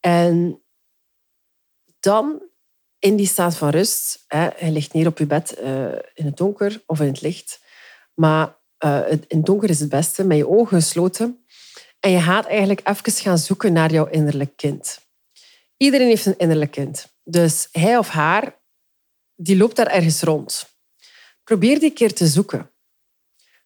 En 0.00 0.62
dan 2.00 2.42
in 2.98 3.16
die 3.16 3.26
staat 3.26 3.56
van 3.56 3.68
rust, 3.68 4.24
hè, 4.26 4.66
je 4.66 4.70
ligt 4.72 4.92
neer 4.92 5.06
op 5.06 5.18
je 5.18 5.26
bed 5.26 5.58
uh, 5.58 5.92
in 6.14 6.24
het 6.24 6.36
donker 6.36 6.82
of 6.86 7.00
in 7.00 7.06
het 7.06 7.20
licht, 7.20 7.60
maar 8.14 8.57
uh, 8.84 9.10
in 9.10 9.24
het 9.28 9.46
donker 9.46 9.70
is 9.70 9.80
het 9.80 9.88
beste, 9.88 10.24
met 10.24 10.36
je 10.36 10.48
ogen 10.48 10.76
gesloten. 10.76 11.44
En 12.00 12.10
je 12.10 12.20
gaat 12.20 12.46
eigenlijk 12.46 12.88
even 12.88 13.12
gaan 13.12 13.38
zoeken 13.38 13.72
naar 13.72 13.92
jouw 13.92 14.06
innerlijk 14.06 14.56
kind. 14.56 15.00
Iedereen 15.76 16.08
heeft 16.08 16.26
een 16.26 16.38
innerlijk 16.38 16.70
kind. 16.70 17.12
Dus 17.24 17.68
hij 17.72 17.98
of 17.98 18.08
haar, 18.08 18.58
die 19.34 19.56
loopt 19.56 19.76
daar 19.76 19.86
ergens 19.86 20.22
rond. 20.22 20.76
Probeer 21.44 21.80
die 21.80 21.92
keer 21.92 22.14
te 22.14 22.26
zoeken. 22.26 22.70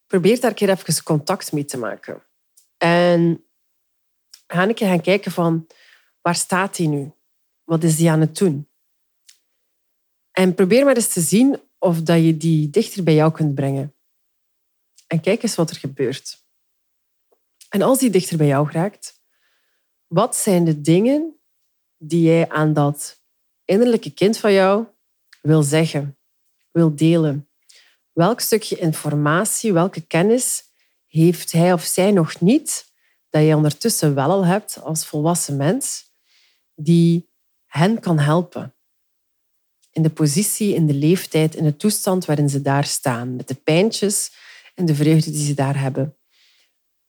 Probeer 0.06 0.40
daar 0.40 0.50
een 0.50 0.56
keer 0.56 0.70
even 0.70 1.02
contact 1.02 1.52
mee 1.52 1.64
te 1.64 1.78
maken. 1.78 2.22
En 2.76 3.44
ga 4.46 4.62
een 4.62 4.74
keer 4.74 4.88
gaan 4.88 5.00
kijken 5.00 5.32
van, 5.32 5.66
waar 6.20 6.34
staat 6.34 6.76
hij 6.76 6.86
nu? 6.86 7.12
Wat 7.64 7.84
is 7.84 7.98
hij 7.98 8.10
aan 8.10 8.20
het 8.20 8.36
doen? 8.36 8.68
En 10.30 10.54
probeer 10.54 10.84
maar 10.84 10.96
eens 10.96 11.12
te 11.12 11.20
zien 11.20 11.60
of 11.78 12.02
dat 12.02 12.24
je 12.24 12.36
die 12.36 12.70
dichter 12.70 13.02
bij 13.02 13.14
jou 13.14 13.32
kunt 13.32 13.54
brengen. 13.54 13.94
En 15.12 15.20
kijk 15.20 15.42
eens 15.42 15.54
wat 15.54 15.70
er 15.70 15.76
gebeurt. 15.76 16.44
En 17.68 17.82
als 17.82 17.98
die 17.98 18.10
dichter 18.10 18.36
bij 18.36 18.46
jou 18.46 18.70
raakt, 18.70 19.20
wat 20.06 20.36
zijn 20.36 20.64
de 20.64 20.80
dingen 20.80 21.40
die 21.96 22.22
jij 22.22 22.48
aan 22.48 22.72
dat 22.72 23.20
innerlijke 23.64 24.10
kind 24.10 24.38
van 24.38 24.52
jou 24.52 24.86
wil 25.42 25.62
zeggen, 25.62 26.18
wil 26.70 26.96
delen? 26.96 27.48
Welk 28.12 28.40
stukje 28.40 28.78
informatie, 28.78 29.72
welke 29.72 30.00
kennis 30.00 30.64
heeft 31.06 31.52
hij 31.52 31.72
of 31.72 31.82
zij 31.82 32.10
nog 32.10 32.40
niet, 32.40 32.92
dat 33.30 33.42
je 33.42 33.56
ondertussen 33.56 34.14
wel 34.14 34.30
al 34.30 34.46
hebt 34.46 34.82
als 34.82 35.06
volwassen 35.06 35.56
mens, 35.56 36.10
die 36.74 37.28
hen 37.66 38.00
kan 38.00 38.18
helpen? 38.18 38.74
In 39.90 40.02
de 40.02 40.10
positie, 40.10 40.74
in 40.74 40.86
de 40.86 40.94
leeftijd, 40.94 41.54
in 41.54 41.64
de 41.64 41.76
toestand 41.76 42.24
waarin 42.24 42.48
ze 42.48 42.62
daar 42.62 42.84
staan, 42.84 43.36
met 43.36 43.48
de 43.48 43.54
pijntjes 43.54 44.40
en 44.74 44.84
de 44.84 44.94
vreugde 44.94 45.30
die 45.30 45.46
ze 45.46 45.54
daar 45.54 45.80
hebben. 45.80 46.16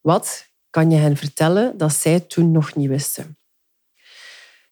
Wat 0.02 0.48
kan 0.70 0.92
je 0.92 0.98
hen 0.98 1.18
vertellen 1.18 1.78
dat 1.78 1.94
zij 1.94 2.20
toen 2.20 2.52
nog 2.52 2.76
niet 2.76 2.90
wisten? 2.90 3.38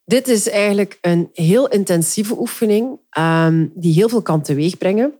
Dit 0.06 0.28
is 0.28 0.50
eigenlijk 0.50 0.98
een 1.02 1.30
heel 1.34 1.68
intensieve 1.68 2.40
oefening 2.40 3.00
um, 3.18 3.72
die 3.76 3.94
heel 3.94 4.10
veel 4.10 4.22
kan 4.22 4.42
teweegbrengen. 4.42 5.14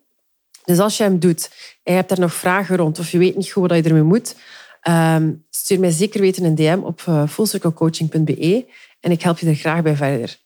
Dus 0.66 0.80
als 0.80 0.98
je 0.98 1.04
hem 1.04 1.20
doet 1.20 1.50
en 1.84 1.92
je 1.94 2.00
hebt 2.00 2.10
daar 2.10 2.20
nog 2.20 2.34
vragen 2.34 2.78
rond 2.78 3.00
of 3.00 3.12
je 3.12 3.18
weet 3.18 3.36
niet 3.36 3.52
goed 3.52 3.70
wat 3.70 3.78
je 3.78 3.90
ermee 3.90 4.04
moet, 4.04 4.36
um, 4.90 5.46
stuur 5.50 5.80
mij 5.80 5.92
zeker 5.92 6.22
weten 6.22 6.44
een 6.44 6.56
DM 6.56 6.80
op 6.84 7.02
uh, 7.10 7.28
fullcirclecoaching.be 7.28 8.66
en 9.00 9.12
ik 9.12 9.22
help 9.22 9.40
je 9.40 9.48
er 9.48 9.56
graag 9.56 9.82
bij 9.82 9.96
verder. 9.96 10.38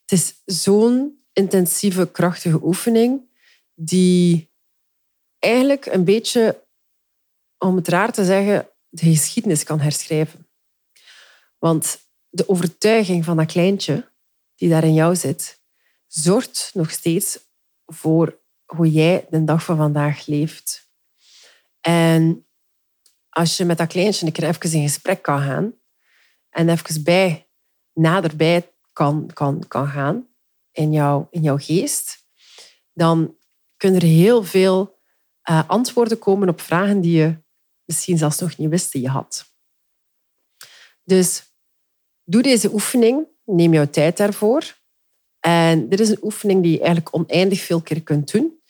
Het 0.00 0.12
is 0.12 0.42
zo'n 0.44 1.22
intensieve, 1.32 2.10
krachtige 2.10 2.64
oefening 2.64 3.20
die 3.74 4.50
eigenlijk 5.38 5.86
een 5.86 6.04
beetje 6.04 6.62
om 7.60 7.76
het 7.76 7.88
raar 7.88 8.12
te 8.12 8.24
zeggen, 8.24 8.68
de 8.88 9.04
geschiedenis 9.04 9.62
kan 9.62 9.80
herschrijven. 9.80 10.48
Want 11.58 11.98
de 12.28 12.48
overtuiging 12.48 13.24
van 13.24 13.36
dat 13.36 13.52
kleintje 13.52 14.12
die 14.54 14.68
daar 14.68 14.84
in 14.84 14.94
jou 14.94 15.16
zit, 15.16 15.60
zorgt 16.06 16.70
nog 16.74 16.90
steeds 16.90 17.38
voor 17.86 18.38
hoe 18.64 18.90
jij 18.90 19.26
de 19.30 19.44
dag 19.44 19.64
van 19.64 19.76
vandaag 19.76 20.26
leeft. 20.26 20.90
En 21.80 22.46
als 23.28 23.56
je 23.56 23.64
met 23.64 23.78
dat 23.78 23.88
kleintje 23.88 24.26
een 24.26 24.32
keer 24.32 24.48
even 24.48 24.72
in 24.72 24.88
gesprek 24.88 25.22
kan 25.22 25.40
gaan 25.40 25.74
en 26.50 26.68
even 26.68 27.04
bij, 27.04 27.48
naderbij 27.92 28.72
kan, 28.92 29.30
kan, 29.32 29.64
kan 29.68 29.88
gaan 29.88 30.28
in, 30.72 30.92
jou, 30.92 31.26
in 31.30 31.42
jouw 31.42 31.58
geest, 31.58 32.26
dan 32.92 33.36
kunnen 33.76 34.00
er 34.00 34.06
heel 34.06 34.44
veel 34.44 34.98
uh, 35.50 35.68
antwoorden 35.68 36.18
komen 36.18 36.48
op 36.48 36.60
vragen 36.60 37.00
die 37.00 37.16
je 37.16 37.42
misschien 37.90 38.18
zelfs 38.18 38.38
nog 38.38 38.56
niet 38.56 38.68
wist 38.68 38.92
je 38.92 39.08
had. 39.08 39.54
Dus 41.04 41.42
doe 42.24 42.42
deze 42.42 42.72
oefening, 42.72 43.26
neem 43.44 43.72
jouw 43.72 43.90
tijd 43.90 44.16
daarvoor. 44.16 44.78
En 45.40 45.88
dit 45.88 46.00
is 46.00 46.08
een 46.08 46.22
oefening 46.22 46.62
die 46.62 46.72
je 46.72 46.78
eigenlijk 46.78 47.14
oneindig 47.14 47.60
veel 47.60 47.80
keer 47.80 48.02
kunt 48.02 48.32
doen. 48.32 48.62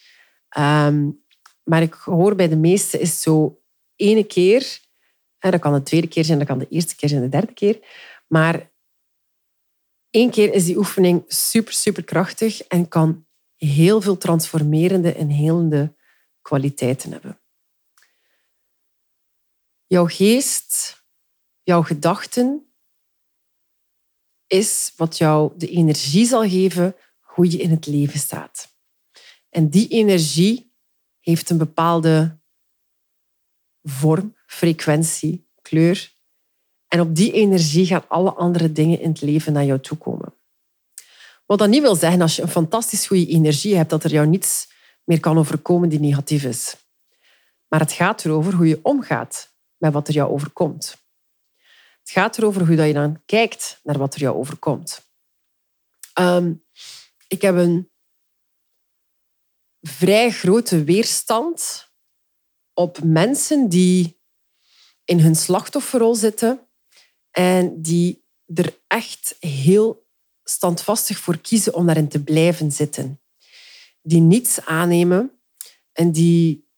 Um, 0.59 1.25
maar 1.65 1.83
ik 1.83 1.95
hoor 1.95 2.35
bij 2.35 2.49
de 2.49 2.57
meesten 2.57 3.01
is 3.01 3.23
zo 3.23 3.63
ene 3.97 4.25
keer, 4.25 4.81
en 5.39 5.51
dat 5.51 5.61
kan 5.61 5.73
de 5.73 5.83
tweede 5.83 6.09
keer 6.09 6.25
zijn, 6.25 6.39
dat 6.39 6.47
kan 6.47 6.59
de 6.59 6.69
eerste 6.69 6.97
keer 6.97 7.09
zijn, 7.09 7.21
de 7.21 7.29
derde 7.29 7.53
keer. 7.53 7.81
Maar 8.27 8.71
één 10.11 10.31
keer 10.31 10.53
is 10.53 10.65
die 10.65 10.77
oefening 10.77 11.25
super, 11.27 11.73
super 11.73 12.05
krachtig 12.05 12.63
en 12.63 12.89
kan 12.89 13.27
heel 13.57 14.01
veel 14.01 14.19
transformerende 14.19 15.13
en 15.13 15.29
helende 15.29 15.95
kwaliteiten 16.43 17.13
hebben. 17.13 17.41
Jouw 19.93 20.07
geest, 20.07 21.03
jouw 21.63 21.83
gedachten, 21.83 22.73
is 24.47 24.93
wat 24.97 25.19
jou 25.19 25.53
de 25.57 25.69
energie 25.69 26.27
zal 26.27 26.49
geven 26.49 26.97
hoe 27.21 27.51
je 27.51 27.59
in 27.59 27.71
het 27.71 27.87
leven 27.87 28.19
staat. 28.19 28.75
En 29.49 29.71
die 29.71 29.89
energie 29.89 30.75
heeft 31.21 31.51
een 31.51 31.59
bepaalde 31.59 32.41
vorm, 33.83 34.37
frequentie, 34.47 35.49
kleur. 35.63 36.15
En 36.89 37.01
op 37.01 37.15
die 37.15 37.33
energie 37.33 37.87
gaan 37.87 38.09
alle 38.09 38.33
andere 38.33 38.73
dingen 38.73 39.01
in 39.01 39.09
het 39.09 39.21
leven 39.21 39.53
naar 39.53 39.65
jou 39.65 39.81
toe 39.81 39.99
komen. 39.99 40.35
Wat 41.47 41.59
dat 41.59 41.69
niet 41.69 41.83
wil 41.83 41.97
zeggen, 41.97 42.21
als 42.21 42.37
je 42.37 42.43
een 42.43 42.49
fantastisch 42.49 43.07
goede 43.07 43.27
energie 43.27 43.77
hebt, 43.77 43.91
dat 43.91 44.05
er 44.05 44.11
jou 44.11 44.27
niets 44.27 44.69
meer 45.05 45.21
kan 45.21 45.39
overkomen 45.39 45.89
die 45.89 46.01
negatief 46.01 46.45
is. 46.45 46.77
Maar 47.69 47.81
het 47.81 47.93
gaat 47.93 48.25
erover 48.25 48.55
hoe 48.55 48.67
je 48.67 48.81
omgaat 48.83 49.50
met 49.81 49.93
wat 49.93 50.09
er 50.09 50.15
jou 50.15 50.31
overkomt. 50.31 50.97
Het 52.01 52.11
gaat 52.11 52.39
erover 52.39 52.67
hoe 52.67 52.87
je 52.87 52.93
dan 52.93 53.23
kijkt 53.27 53.81
naar 53.83 53.99
wat 53.99 54.15
er 54.15 54.21
jou 54.21 54.37
overkomt. 54.37 55.11
Ehm, 56.13 56.55
ik 57.29 57.43
heb 57.43 57.55
een 57.55 57.91
vrij 59.81 60.31
grote 60.31 60.85
weerstand 60.85 61.89
op 62.75 63.03
mensen 63.03 63.69
die 63.69 64.21
in 65.05 65.21
hun 65.21 65.37
slachtofferrol 65.37 66.15
zitten 66.15 66.69
en 67.31 67.83
die 67.83 68.25
er 68.55 68.79
echt 68.87 69.37
heel 69.39 70.09
standvastig 70.45 71.19
voor 71.19 71.39
kiezen 71.39 71.75
om 71.75 71.87
daarin 71.87 72.09
te 72.09 72.23
blijven 72.23 72.73
zitten. 72.73 73.21
Die 74.03 74.21
niets 74.21 74.65
aannemen 74.65 75.41
en 75.93 76.13
die 76.13 76.70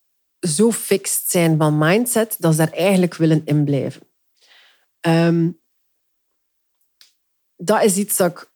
zo 0.49 0.72
fixed 0.72 1.30
zijn 1.30 1.56
van 1.56 1.78
mindset 1.78 2.37
dat 2.38 2.52
ze 2.52 2.58
daar 2.58 2.72
eigenlijk 2.72 3.14
willen 3.14 3.42
in 3.44 3.64
blijven. 3.64 4.02
Ehm, 5.00 5.50
dat 7.56 7.82
is 7.82 7.96
iets 7.96 8.16
dat 8.16 8.30
ik... 8.30 8.50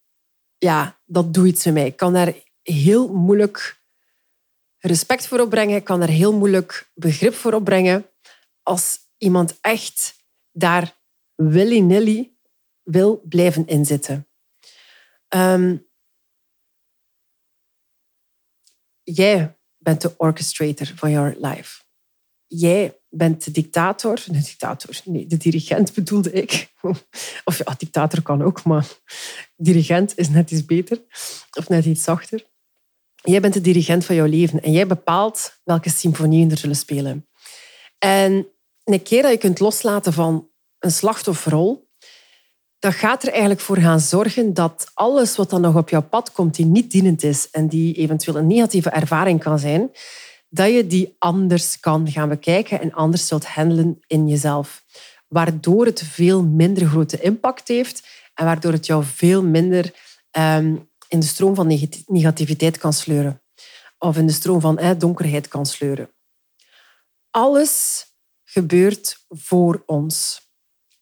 Ja, 0.59 1.01
dat 1.05 1.35
doet 1.35 1.47
iets 1.47 1.65
met 1.65 1.75
mij. 1.75 1.87
Ik 1.87 1.97
kan 1.97 2.13
daar 2.13 2.35
heel 2.63 3.13
moeilijk 3.13 3.83
respect 4.79 5.27
voor 5.27 5.41
opbrengen. 5.41 5.77
Ik 5.77 5.85
kan 5.85 6.01
daar 6.01 6.09
heel 6.09 6.33
moeilijk 6.33 6.91
begrip 6.95 7.35
voor 7.35 7.53
opbrengen. 7.53 8.11
Als 8.63 8.99
iemand 9.17 9.59
echt 9.61 10.15
daar 10.53 10.97
willy-nilly 11.35 12.37
wil 12.83 13.23
blijven 13.25 13.67
inzitten. 13.67 14.29
Um, 15.29 15.89
jij 19.03 19.56
bent 19.87 20.01
de 20.01 20.15
orchestrator 20.17 20.93
van 20.95 21.11
your 21.11 21.37
life. 21.41 21.83
Jij 22.47 22.99
bent 23.09 23.45
de 23.45 23.51
dictator. 23.51 24.15
De 24.25 24.41
dictator, 24.41 25.01
nee, 25.05 25.27
de 25.27 25.37
dirigent 25.37 25.95
bedoelde 25.95 26.33
ik. 26.33 26.73
Of 27.45 27.59
ja, 27.59 27.75
dictator 27.79 28.23
kan 28.23 28.43
ook, 28.43 28.65
maar 28.65 28.87
dirigent 29.57 30.19
is 30.19 30.29
net 30.29 30.51
iets 30.51 30.65
beter. 30.65 31.03
Of 31.59 31.69
net 31.69 31.85
iets 31.85 32.03
zachter. 32.03 32.47
Jij 33.15 33.41
bent 33.41 33.55
de 33.55 33.61
dirigent 33.61 34.05
van 34.05 34.15
jouw 34.15 34.27
leven 34.27 34.63
en 34.63 34.73
jij 34.73 34.87
bepaalt 34.87 35.61
welke 35.65 35.91
symfonieën 35.91 36.51
er 36.51 36.59
zullen 36.59 36.77
spelen. 36.77 37.27
En 37.99 38.47
een 38.85 39.03
keer 39.03 39.23
dat 39.23 39.31
je 39.31 39.39
kunt 39.39 39.61
loslaten 39.61 40.13
van 40.13 40.51
een 40.79 40.93
slachtofferrol, 40.93 41.86
dat 42.79 42.95
gaat 42.95 43.23
er 43.23 43.31
eigenlijk 43.31 43.61
voor 43.61 43.77
gaan 43.77 44.01
zorgen 44.01 44.55
dat 44.55 44.91
alles 44.95 45.37
wat 45.37 45.51
dan 45.51 45.61
nog 45.61 45.77
op 45.77 45.89
jouw 45.89 46.03
pad 46.03 46.33
komt, 46.33 46.55
die 46.55 46.67
niet 46.67 46.91
dienend 46.91 47.23
is 47.23 47.51
en 47.51 47.69
die 47.69 47.95
eventueel 47.95 48.37
een 48.37 48.47
negatieve 48.47 48.91
ervaring 48.91 49.41
kan 49.41 49.59
zijn, 49.59 49.91
dat 50.49 50.73
je 50.73 50.87
die 50.87 51.17
anders 51.19 51.81
kan 51.81 52.11
gaan 52.11 52.29
bekijken 52.29 52.81
en 52.81 52.93
anders 52.93 53.27
zult 53.27 53.47
handelen 53.47 53.99
in 54.07 54.29
jezelf. 54.29 54.85
Waardoor 55.29 55.87
het 55.87 56.03
veel 56.03 56.43
minder 56.45 56.87
grote 56.87 57.21
impact 57.21 57.69
heeft 57.69 58.09
en 58.35 58.45
waardoor 58.45 58.73
het 58.73 58.87
jou 58.87 59.05
veel 59.05 59.43
minder 59.43 59.95
ehm, 60.31 60.77
in 61.09 61.21
de 61.21 61.27
stroom 61.27 61.55
van 61.55 61.79
negativiteit 62.07 62.79
kan 62.79 62.93
sleuren. 62.93 63.43
Of 63.99 64.17
in 64.17 64.27
de 64.27 64.33
stroom 64.33 64.61
van 64.61 64.79
eh, 64.79 64.91
donkerheid 64.99 65.49
kan 65.49 65.67
sleuren. 65.67 66.11
Alles 67.31 68.07
gebeurt 68.45 69.25
voor 69.29 69.83
ons. 69.87 70.46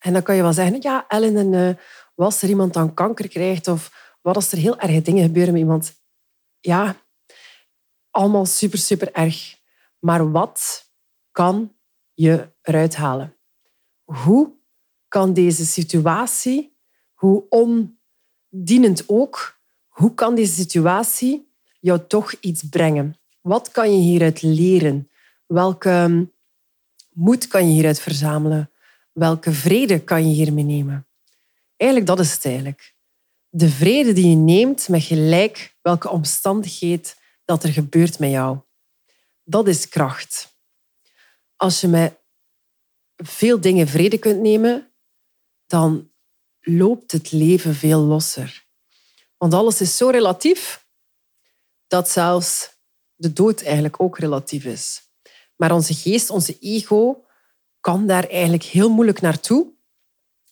En 0.05 0.13
dan 0.13 0.23
kan 0.23 0.37
je 0.37 0.43
wel 0.43 0.53
zeggen, 0.53 0.77
ja, 0.81 1.05
Ellen, 1.09 1.37
en, 1.37 1.53
uh, 1.53 1.69
wat 2.15 2.27
als 2.27 2.43
er 2.43 2.49
iemand 2.49 2.73
dan 2.73 2.95
kanker 2.95 3.29
krijgt? 3.29 3.69
Of 3.69 4.17
wat 4.23 4.37
als 4.37 4.53
er 4.53 4.59
heel 4.59 4.79
erge 4.79 5.03
dingen 5.03 5.25
gebeuren 5.25 5.53
met 5.53 5.63
iemand? 5.63 6.03
Ja, 6.61 6.97
allemaal 8.11 8.47
super, 8.47 8.79
super 8.79 9.13
erg. 9.13 9.59
Maar 9.99 10.31
wat 10.31 10.91
kan 11.31 11.77
je 12.13 12.53
eruit 12.63 12.97
halen? 12.97 13.37
Hoe 14.05 14.53
kan 15.09 15.33
deze 15.33 15.67
situatie, 15.67 16.77
hoe 17.13 17.45
ondienend 17.49 19.09
ook, 19.09 19.61
hoe 19.89 20.15
kan 20.15 20.35
deze 20.35 20.55
situatie 20.55 21.53
jou 21.81 22.07
toch 22.07 22.33
iets 22.33 22.69
brengen? 22.69 23.19
Wat 23.41 23.71
kan 23.71 23.93
je 23.93 23.99
hieruit 23.99 24.43
leren? 24.43 25.11
Welke 25.47 26.29
moed 27.11 27.49
kan 27.49 27.67
je 27.67 27.73
hieruit 27.73 28.01
verzamelen? 28.01 28.69
Welke 29.15 29.53
vrede 29.53 30.05
kan 30.05 30.29
je 30.29 30.35
hiermee 30.35 30.65
nemen? 30.65 31.09
Eigenlijk, 31.77 32.11
dat 32.11 32.21
is 32.21 32.33
het 32.33 32.45
eigenlijk. 32.45 32.95
De 33.49 33.69
vrede 33.69 34.13
die 34.13 34.29
je 34.29 34.37
neemt 34.37 34.89
met 34.89 35.03
gelijk 35.03 35.77
welke 35.83 36.09
omstandigheid 36.09 37.17
dat 37.45 37.63
er 37.63 37.73
gebeurt 37.73 38.19
met 38.19 38.31
jou. 38.31 38.59
Dat 39.45 39.69
is 39.69 39.89
kracht. 39.89 40.57
Als 41.57 41.81
je 41.81 41.89
met 41.89 42.19
veel 43.17 43.61
dingen 43.61 43.89
vrede 43.89 44.19
kunt 44.19 44.41
nemen, 44.41 44.93
dan 45.67 46.11
loopt 46.61 47.13
het 47.13 47.33
leven 47.33 47.75
veel 47.75 48.01
losser. 48.01 48.67
Want 49.37 49.55
alles 49.55 49.81
is 49.81 49.97
zo 49.97 50.09
relatief 50.09 50.87
dat 51.87 52.11
zelfs 52.11 52.71
de 53.15 53.33
dood 53.33 53.63
eigenlijk 53.63 54.01
ook 54.01 54.19
relatief 54.19 54.65
is. 54.65 55.03
Maar 55.57 55.73
onze 55.73 55.95
geest, 55.95 56.31
onze 56.31 56.59
ego, 56.59 57.24
kan 57.85 58.07
daar 58.07 58.25
eigenlijk 58.29 58.63
heel 58.63 58.91
moeilijk 58.91 59.21
naartoe, 59.21 59.73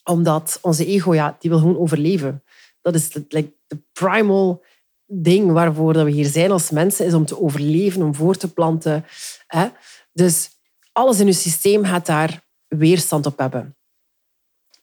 omdat 0.05 0.59
onze 0.63 0.87
ego, 0.87 1.15
ja, 1.15 1.37
die 1.39 1.51
wil 1.51 1.59
gewoon 1.59 1.79
overleven. 1.79 2.45
Dat 2.81 2.95
is 2.95 3.11
de, 3.11 3.27
de 3.67 3.83
primal 3.93 4.65
ding 5.07 5.53
waarvoor 5.53 6.05
we 6.05 6.11
hier 6.11 6.27
zijn 6.27 6.51
als 6.51 6.71
mensen, 6.71 7.07
is 7.07 7.15
om 7.15 7.27
te 7.27 7.41
overleven, 7.41 8.03
om 8.03 8.15
voor 8.15 8.37
te 8.37 8.53
planten. 8.53 9.05
Hè? 9.47 9.69
Dus 10.13 10.51
alles 10.93 11.21
in 11.21 11.27
je 11.27 11.33
systeem 11.33 11.85
gaat 11.85 12.07
daar 12.07 12.47
weerstand 12.67 13.27
op 13.27 13.39
hebben. 13.39 13.77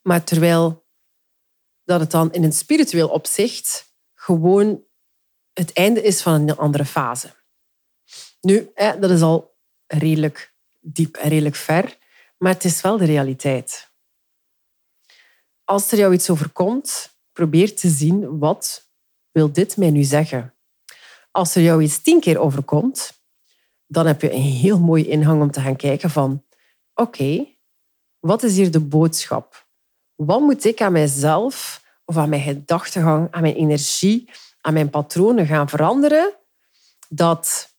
Maar 0.01 0.23
terwijl 0.23 0.85
dat 1.83 1.99
het 1.99 2.11
dan 2.11 2.33
in 2.33 2.43
een 2.43 2.53
spiritueel 2.53 3.09
opzicht 3.09 3.93
gewoon 4.13 4.83
het 5.53 5.73
einde 5.73 6.01
is 6.01 6.21
van 6.21 6.33
een 6.33 6.57
andere 6.57 6.85
fase. 6.85 7.33
Nu, 8.41 8.71
dat 8.75 9.09
is 9.09 9.21
al 9.21 9.57
redelijk 9.87 10.53
diep 10.79 11.15
en 11.15 11.29
redelijk 11.29 11.55
ver. 11.55 11.97
Maar 12.39 12.53
het 12.53 12.63
is 12.63 12.81
wel 12.81 12.97
de 12.97 13.05
realiteit. 13.05 13.91
Als 15.63 15.91
er 15.91 15.97
jou 15.97 16.13
iets 16.13 16.29
overkomt, 16.29 17.17
probeer 17.31 17.75
te 17.75 17.89
zien 17.89 18.39
wat 18.39 18.89
wil 19.31 19.51
dit 19.51 19.77
mij 19.77 19.91
nu 19.91 20.03
zeggen. 20.03 20.53
Als 21.31 21.55
er 21.55 21.61
jou 21.61 21.83
iets 21.83 22.01
tien 22.01 22.19
keer 22.19 22.39
overkomt, 22.39 23.21
dan 23.87 24.05
heb 24.05 24.21
je 24.21 24.33
een 24.33 24.41
heel 24.41 24.79
mooie 24.79 25.07
ingang 25.07 25.41
om 25.41 25.51
te 25.51 25.61
gaan 25.61 25.75
kijken 25.75 26.09
van 26.09 26.45
oké, 26.93 27.47
wat 28.19 28.43
is 28.43 28.55
hier 28.55 28.71
de 28.71 28.79
boodschap? 28.79 29.67
Wat 30.15 30.39
moet 30.39 30.65
ik 30.65 30.81
aan 30.81 30.91
mijzelf 30.91 31.83
of 32.05 32.17
aan 32.17 32.29
mijn 32.29 32.41
gedachtegang, 32.41 33.31
aan 33.31 33.41
mijn 33.41 33.55
energie, 33.55 34.29
aan 34.61 34.73
mijn 34.73 34.89
patronen 34.89 35.45
gaan 35.45 35.69
veranderen 35.69 36.33
dat 37.09 37.75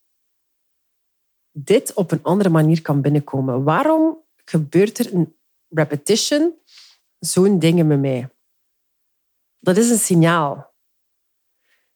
dit 1.51 1.93
op 1.93 2.11
een 2.11 2.23
andere 2.23 2.49
manier 2.49 2.81
kan 2.81 3.01
binnenkomen? 3.01 3.63
Waarom 3.63 4.20
gebeurt 4.51 4.99
er 4.99 5.13
een 5.13 5.35
repetition 5.69 6.53
zo'n 7.19 7.59
dingen 7.59 7.87
met 7.87 7.99
mij. 7.99 8.29
Dat 9.59 9.77
is 9.77 9.89
een 9.89 9.97
signaal. 9.97 10.73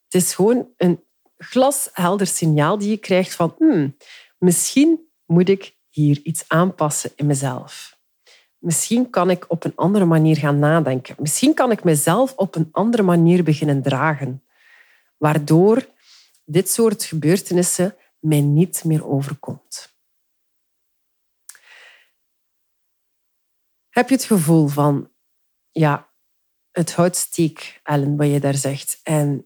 Het 0.04 0.24
is 0.24 0.36
gewoon 0.36 0.68
een 0.78 1.04
glashelder 1.38 2.28
signaal 2.28 2.78
die 2.78 2.90
je 2.90 2.98
krijgt 2.98 3.36
van 3.36 3.56
hmm, 3.58 3.98
misschien 4.38 5.10
moet 5.26 5.50
ik 5.50 5.76
hier 5.90 6.20
iets 6.24 6.44
aanpassen 6.48 7.12
in 7.16 7.26
mezelf. 7.26 8.00
Misschien 8.58 9.10
kan 9.10 9.30
ik 9.30 9.46
op 9.48 9.64
een 9.64 9.76
andere 9.76 10.06
manier 10.06 10.38
gaan 10.38 10.60
nadenken. 10.60 11.16
Misschien 11.20 11.54
kan 11.54 11.72
ik 11.72 11.84
mezelf 11.84 12.34
op 12.36 12.56
een 12.56 12.70
andere 12.72 13.04
manier 13.04 13.44
beginnen 13.44 13.82
dragen, 13.82 14.44
waardoor 15.18 15.88
dit 16.46 16.70
soort 16.70 17.04
gebeurtenissen 17.04 17.96
mij 18.20 18.42
niet 18.42 18.84
meer 18.84 19.08
overkomt. 19.08 19.95
Heb 23.96 24.10
je 24.10 24.16
het 24.16 24.24
gevoel 24.24 24.68
van, 24.68 25.12
ja, 25.72 26.10
het 26.72 26.94
houdt 26.94 27.16
steek, 27.16 27.80
Ellen, 27.84 28.18
wat 28.18 28.28
je 28.28 28.40
daar 28.40 28.56
zegt. 28.56 29.00
En 29.04 29.46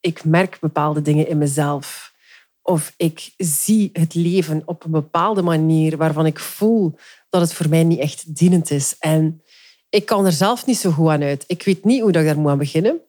ik 0.00 0.24
merk 0.24 0.58
bepaalde 0.60 1.02
dingen 1.02 1.28
in 1.28 1.38
mezelf. 1.38 2.14
Of 2.62 2.94
ik 2.96 3.34
zie 3.36 3.90
het 3.92 4.14
leven 4.14 4.62
op 4.64 4.84
een 4.84 4.90
bepaalde 4.90 5.42
manier 5.42 5.96
waarvan 5.96 6.26
ik 6.26 6.38
voel 6.38 6.98
dat 7.28 7.40
het 7.40 7.52
voor 7.52 7.68
mij 7.68 7.84
niet 7.84 7.98
echt 7.98 8.36
dienend 8.36 8.70
is. 8.70 8.96
En 8.98 9.42
ik 9.88 10.06
kan 10.06 10.26
er 10.26 10.32
zelf 10.32 10.66
niet 10.66 10.78
zo 10.78 10.90
goed 10.90 11.08
aan 11.08 11.22
uit. 11.22 11.44
Ik 11.46 11.62
weet 11.62 11.84
niet 11.84 12.00
hoe 12.00 12.08
ik 12.08 12.14
daar 12.14 12.38
moet 12.38 12.50
aan 12.50 12.58
beginnen. 12.58 13.00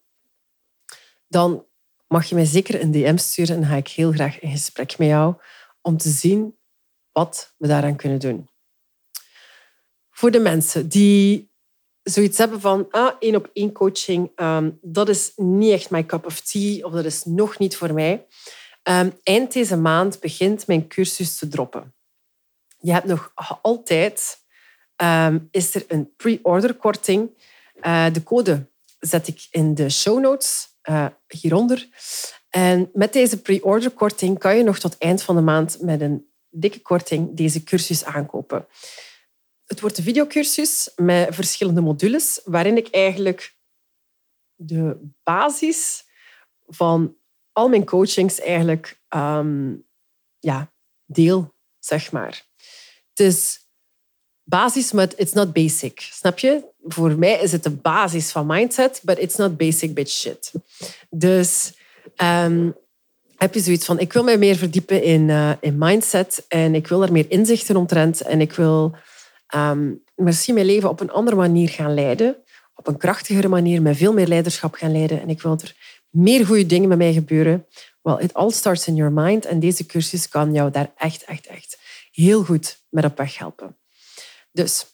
Dan 1.28 1.66
mag 2.08 2.26
je 2.26 2.36
mij 2.36 2.46
zeker 2.46 2.82
een 2.82 2.92
DM 2.92 3.18
sturen 3.18 3.56
en 3.56 3.66
ga 3.66 3.76
ik 3.76 3.88
heel 3.88 4.12
graag 4.12 4.40
in 4.40 4.52
gesprek 4.52 4.98
met 4.98 5.08
jou 5.08 5.36
om 5.82 5.98
te 5.98 6.10
zien 6.10 6.58
wat 7.12 7.54
we 7.58 7.68
daaraan 7.68 7.96
kunnen 7.96 8.20
doen. 8.20 8.51
Voor 10.12 10.32
de 10.32 10.40
mensen 10.40 10.90
die 10.90 11.52
zoiets 12.04 12.38
hebben 12.38 12.62
van 12.62 12.88
ah, 12.90 13.16
één 13.20 13.36
op 13.36 13.50
één 13.54 13.72
coaching, 13.72 14.32
ehm, 14.36 14.72
dat 14.82 15.10
is 15.10 15.32
niet 15.36 15.72
echt 15.72 15.90
mijn 15.90 16.06
cup 16.06 16.26
of 16.26 16.40
tea 16.40 16.86
of 16.86 16.92
dat 16.92 17.06
is 17.06 17.24
nog 17.24 17.58
niet 17.58 17.78
voor 17.78 17.94
mij. 17.94 18.28
Ehm, 18.84 19.10
eind 19.24 19.54
deze 19.54 19.78
maand 19.78 20.20
begint 20.20 20.68
mijn 20.68 20.88
cursus 20.88 21.38
te 21.38 21.48
droppen. 21.48 21.94
Je 22.80 22.92
hebt 22.92 23.06
nog 23.06 23.32
altijd, 23.62 24.38
ehm, 24.96 25.40
is 25.52 25.76
er 25.76 25.84
een 25.88 26.16
pre-order 26.16 26.74
korting. 26.74 27.30
Uh, 27.82 28.06
de 28.14 28.24
code 28.24 28.70
zet 29.00 29.28
ik 29.28 29.48
in 29.52 29.76
de 29.76 29.90
show 29.90 30.20
notes 30.20 30.68
uh, 30.90 31.06
hieronder. 31.28 31.88
En 32.50 32.90
met 32.94 33.14
deze 33.14 33.42
pre-order 33.42 33.92
korting 33.92 34.40
kan 34.40 34.58
je 34.58 34.64
nog 34.64 34.80
tot 34.80 34.98
eind 34.98 35.22
van 35.22 35.36
de 35.36 35.42
maand 35.42 35.82
met 35.82 36.02
een 36.02 36.32
dikke 36.50 36.82
korting 36.82 37.38
deze 37.38 37.64
cursus 37.64 38.04
aankopen. 38.04 38.68
Het 39.72 39.80
wordt 39.80 39.98
een 39.98 40.04
videocursus 40.04 40.92
met 40.96 41.36
verschillende 41.36 41.82
modules, 41.82 42.42
waarin 42.44 42.78
ik 42.78 42.88
eigenlijk 42.88 43.56
de 44.56 44.98
basis 45.24 46.04
van 46.68 47.16
al 47.52 47.70
mijn 47.70 47.86
coachings 47.86 48.40
eigenlijk 48.40 49.02
um, 49.10 49.88
ja, 50.40 50.74
deel, 51.06 51.54
zeg 51.80 52.12
maar. 52.12 52.46
Het 53.10 53.20
is 53.20 53.68
basis, 54.44 54.92
maar 54.92 55.10
it's 55.16 55.34
not 55.34 55.54
basic. 55.54 56.00
Snap 56.00 56.40
je? 56.40 56.66
Voor 56.84 57.18
mij 57.18 57.40
is 57.40 57.52
het 57.52 57.64
de 57.64 57.76
basis 57.76 58.32
van 58.32 58.46
mindset, 58.46 59.02
but 59.04 59.20
it's 59.20 59.36
not 59.36 59.58
basic 59.58 59.94
bitch 59.94 60.12
shit. 60.12 60.52
Dus 61.10 61.74
um, 62.22 62.76
heb 63.36 63.54
je 63.54 63.60
zoiets 63.60 63.86
van, 63.86 64.00
ik 64.00 64.14
wil 64.14 64.24
mij 64.24 64.38
meer 64.38 64.56
verdiepen 64.56 65.04
in, 65.04 65.30
uh, 65.30 65.52
in 65.60 65.78
mindset 65.78 66.46
en 66.48 66.76
ik 66.76 66.88
wil 66.88 67.04
er 67.04 67.12
meer 67.12 67.26
inzichten 67.30 67.76
omtrent 67.76 68.22
en 68.22 68.42
ik 68.42 68.54
wil 68.54 68.96
misschien 70.16 70.54
mijn 70.54 70.66
leven 70.66 70.90
op 70.90 71.00
een 71.00 71.12
andere 71.12 71.36
manier 71.36 71.70
gaan 71.70 71.94
leiden, 71.94 72.36
op 72.76 72.88
een 72.88 72.98
krachtigere 72.98 73.48
manier, 73.48 73.82
met 73.82 73.98
veel 73.98 74.14
meer 74.14 74.28
leiderschap 74.28 74.74
gaan 74.74 74.92
leiden 74.92 75.22
en 75.22 75.30
ik 75.30 75.42
wil 75.42 75.52
er 75.52 75.76
meer 76.10 76.46
goede 76.46 76.66
dingen 76.66 76.90
met 76.90 76.98
mij 76.98 77.14
gebeuren. 77.14 77.66
Well, 78.02 78.18
it 78.20 78.34
all 78.34 78.52
starts 78.52 78.88
in 78.88 78.96
your 78.96 79.12
mind 79.12 79.46
en 79.46 79.60
deze 79.60 79.86
cursus 79.86 80.30
kan 80.30 80.54
jou 80.54 80.72
daar 80.72 80.92
echt, 80.96 81.24
echt, 81.24 81.48
echt 81.48 81.78
heel 82.12 82.44
goed 82.44 82.82
met 82.90 83.06
op 83.06 83.18
weg 83.18 83.38
helpen. 83.38 83.78
Dus 84.52 84.86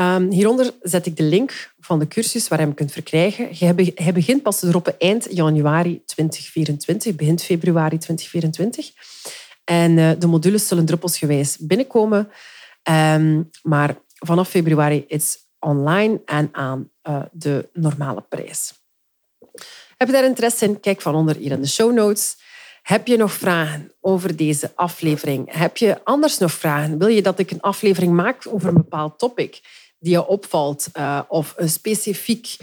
um, 0.00 0.30
hieronder 0.30 0.70
zet 0.82 1.06
ik 1.06 1.16
de 1.16 1.22
link 1.22 1.74
van 1.80 1.98
de 1.98 2.08
cursus 2.08 2.48
waar 2.48 2.58
je 2.58 2.64
hem 2.64 2.74
kunt 2.74 2.92
verkrijgen. 2.92 3.48
Hij 3.94 4.12
begint 4.12 4.42
pas 4.42 4.58
te 4.58 4.68
droppen 4.68 4.98
eind 4.98 5.26
januari 5.30 6.02
2024, 6.04 7.14
begint 7.14 7.42
februari 7.42 7.98
2024. 7.98 8.90
En 9.64 9.96
uh, 9.96 10.10
de 10.18 10.26
modules 10.26 10.68
zullen 10.68 10.84
druppelsgewijs 10.84 11.56
binnenkomen. 11.58 12.28
Um, 12.90 13.50
maar 13.62 13.96
vanaf 14.14 14.48
februari 14.48 15.04
is 15.08 15.38
online 15.58 16.20
en 16.24 16.48
aan 16.52 16.90
uh, 17.08 17.22
de 17.32 17.68
normale 17.72 18.20
prijs. 18.28 18.72
Heb 19.96 20.08
je 20.08 20.12
daar 20.12 20.24
interesse 20.24 20.64
in? 20.64 20.80
Kijk 20.80 21.00
van 21.00 21.14
onder 21.14 21.36
hier 21.36 21.50
in 21.50 21.60
de 21.60 21.68
show 21.68 21.92
notes. 21.92 22.36
Heb 22.82 23.06
je 23.06 23.16
nog 23.16 23.32
vragen 23.32 23.92
over 24.00 24.36
deze 24.36 24.72
aflevering? 24.74 25.52
Heb 25.52 25.76
je 25.76 26.04
anders 26.04 26.38
nog 26.38 26.52
vragen? 26.52 26.98
Wil 26.98 27.08
je 27.08 27.22
dat 27.22 27.38
ik 27.38 27.50
een 27.50 27.60
aflevering 27.60 28.12
maak 28.12 28.46
over 28.48 28.68
een 28.68 28.74
bepaald 28.74 29.18
topic 29.18 29.60
die 29.98 30.12
je 30.12 30.26
opvalt? 30.26 30.88
Uh, 30.96 31.20
of 31.28 31.54
een, 31.56 31.68
specifiek, 31.68 32.56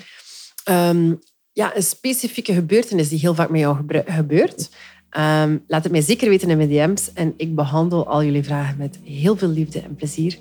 um, 0.70 1.20
ja, 1.52 1.76
een 1.76 1.84
specifieke 1.84 2.54
gebeurtenis 2.54 3.10
die 3.10 3.20
heel 3.20 3.36
vaak 3.36 3.50
met 3.50 3.60
jou 3.60 3.86
gebeurt? 4.06 4.70
Um, 5.18 5.64
laat 5.68 5.84
het 5.84 5.92
mij 5.92 6.02
zeker 6.02 6.30
weten 6.30 6.50
in 6.50 6.58
mijn 6.58 6.70
DM's. 6.70 7.14
En 7.14 7.34
ik 7.38 7.56
behandel 7.56 8.08
al 8.08 8.24
jullie 8.24 8.44
vragen 8.44 8.78
met 8.78 9.00
heel 9.04 9.38
veel 9.38 9.48
liefde 9.48 9.80
en 9.80 9.96
plezier. 9.96 10.38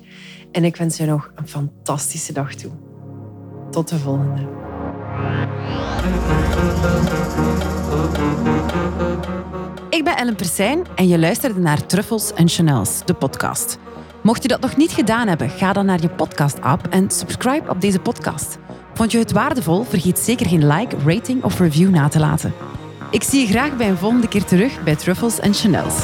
En 0.51 0.63
ik 0.63 0.75
wens 0.75 0.97
je 0.97 1.05
nog 1.05 1.31
een 1.35 1.47
fantastische 1.47 2.33
dag 2.33 2.53
toe. 2.53 2.71
Tot 3.71 3.87
de 3.87 3.97
volgende. 3.97 4.47
Ik 9.89 10.03
ben 10.03 10.17
Ellen 10.17 10.35
Persijn 10.35 10.85
en 10.95 11.07
je 11.07 11.19
luisterde 11.19 11.59
naar 11.59 11.85
Truffles 11.85 12.33
en 12.33 12.47
Chanels, 12.47 13.05
de 13.05 13.13
podcast. 13.13 13.77
Mocht 14.23 14.41
je 14.41 14.47
dat 14.47 14.61
nog 14.61 14.77
niet 14.77 14.91
gedaan 14.91 15.27
hebben, 15.27 15.49
ga 15.49 15.73
dan 15.73 15.85
naar 15.85 16.01
je 16.01 16.09
podcast-app 16.09 16.87
en 16.87 17.09
subscribe 17.11 17.69
op 17.69 17.81
deze 17.81 17.99
podcast. 17.99 18.57
Vond 18.93 19.11
je 19.11 19.17
het 19.17 19.31
waardevol? 19.31 19.83
Vergeet 19.83 20.19
zeker 20.19 20.47
geen 20.47 20.67
like, 20.67 20.95
rating 21.05 21.43
of 21.43 21.59
review 21.59 21.89
na 21.89 22.07
te 22.07 22.19
laten. 22.19 22.53
Ik 23.11 23.23
zie 23.23 23.39
je 23.39 23.47
graag 23.47 23.75
bij 23.77 23.89
een 23.89 23.97
volgende 23.97 24.27
keer 24.27 24.43
terug 24.43 24.83
bij 24.83 24.95
Truffles 24.95 25.39
en 25.39 25.53
Chanels. 25.53 25.95